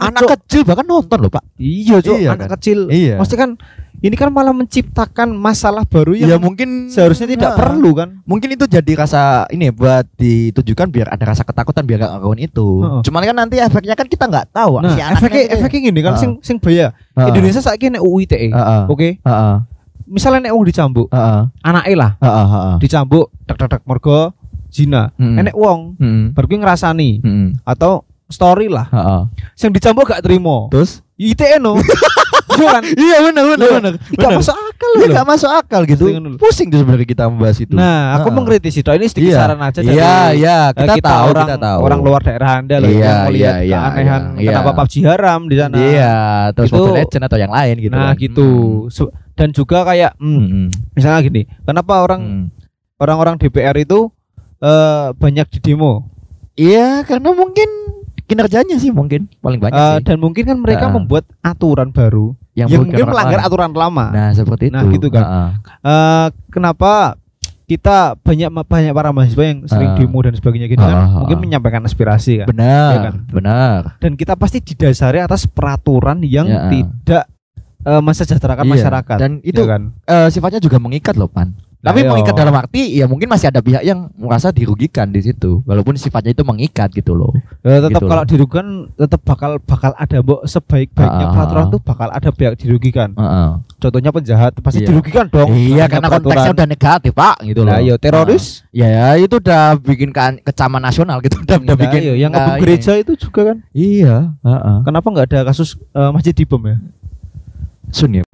[0.00, 0.30] Anak Cok.
[0.32, 2.56] kecil bahkan nonton loh pak Iya, Cok, Iya, anak kan?
[2.56, 2.78] kecil.
[2.88, 3.14] Iya.
[3.16, 3.50] Maksudnya kan
[4.00, 8.08] ini kan malah menciptakan masalah baru yang ya mungkin seharusnya tidak Nah, perlu kan.
[8.22, 12.40] mungkin itu jadi rasa ini ya, buat ditujukan biar ada rasa ketakutan biar gak ngelakuin
[12.44, 13.00] itu Heeh.
[13.02, 16.20] cuman kan nanti efeknya kan kita nggak tahu Nah, si efeknya efeknya gini kan Heeh.
[16.20, 16.92] sing sing bahaya.
[17.14, 17.28] Heeh.
[17.28, 18.48] Indonesia saiki nek UU ITE.
[18.50, 18.82] Heeh.
[18.86, 19.08] Oke.
[19.18, 19.56] Heeh.
[20.04, 21.42] Misalnya nek wong dicambuk, Heeh.
[21.60, 22.76] anake lah Heeh, heeh.
[22.78, 24.32] dicambuk tek tek tek mergo
[24.68, 25.08] zina.
[25.16, 25.38] Mm-mm.
[25.38, 26.34] Enek wong Mm-mm.
[26.34, 27.48] baru kuwi ngrasani Mm-mm.
[27.62, 28.90] atau story lah.
[28.90, 29.22] Heeh.
[29.54, 30.68] Sing dicambuk gak terima.
[30.68, 31.78] terus ITE no.
[32.54, 32.82] Iya kan?
[32.84, 33.76] iya benar benar Iya.
[33.78, 35.14] benar Gak masuk akal Iya loh.
[35.14, 36.04] gak masuk akal gitu
[36.36, 39.38] Pusing tuh sebenarnya kita membahas itu Nah, aku mengkritisi toh ini sedikit Iya.
[39.40, 42.88] saran aja iya iya eh, kita, tahu orang kita tahu orang luar daerah Anda loh
[42.88, 44.76] Iya, yang melihat iya, iya, keanehan iya, kenapa iya.
[44.76, 45.74] PUBG haram di sana.
[45.76, 46.14] iya
[46.52, 48.16] terus Itu- Mobile Legend atau yang lain gitu nah, kan.
[48.16, 48.48] gitu.
[48.88, 50.64] Su- Dan juga kayak hmm, Mm-mm.
[50.92, 52.52] misalnya gini, kenapa orang
[52.96, 54.06] orang-orang DPR itu
[54.60, 56.06] eh, banyak di demo?
[56.54, 57.66] Iya, karena mungkin
[58.24, 60.04] kinerjanya sih mungkin paling banyak Eh, sih.
[60.04, 60.92] dan mungkin kan mereka Ah.
[60.92, 63.46] membuat aturan baru yang, merugikan mungkin melanggar lain.
[63.46, 64.06] aturan lama.
[64.08, 64.74] Nah, seperti itu.
[64.74, 65.22] Nah, gitu kan.
[65.22, 65.48] Heeh.
[65.82, 66.92] Eh, kenapa
[67.64, 69.96] kita banyak banyak para mahasiswa yang sering Ah.
[69.96, 73.14] demo dan sebagainya gitu Ah, kan mungkin menyampaikan aspirasi kan Benar, Iya kan?
[73.26, 73.80] benar.
[73.98, 76.68] dan kita pasti didasari atas peraturan yang Ya.
[76.68, 77.24] tidak
[77.82, 78.72] eh, mensejahterakan Iya.
[78.74, 81.52] masyarakat Dan itu ya kan eh, sifatnya juga mengikat loh, Pan.
[81.84, 82.08] Tapi iya.
[82.08, 86.32] mengikat dalam arti ya mungkin masih ada pihak yang merasa dirugikan di situ, walaupun sifatnya
[86.32, 87.28] itu mengikat gitu loh.
[87.60, 88.28] Ya, tetap Gitu kalau loh.
[88.28, 93.48] dirugikan tetap bakal bakal ada sebaik-baiknya ah, peraturan tuh bakal ada pihak dirugikan Heeh.
[93.78, 94.88] contohnya penjahat pasti Iya.
[94.88, 96.24] dirugikan dong Iya, karena peraturan.
[96.24, 97.70] konteksnya udah negatif, Pak, gitu loh.
[97.70, 101.82] Nah, iya teroris Ya, ya, itu udah bikin ke kecaman nasional gitu, udah, udah Nah,
[101.84, 102.60] bikin iya, yang ngebom ini.
[102.64, 104.76] gereja itu juga kan Iya, heeh.
[104.82, 106.80] kenapa nggak ada kasus eh, masjid dibom ya
[107.92, 108.24] Sun ya.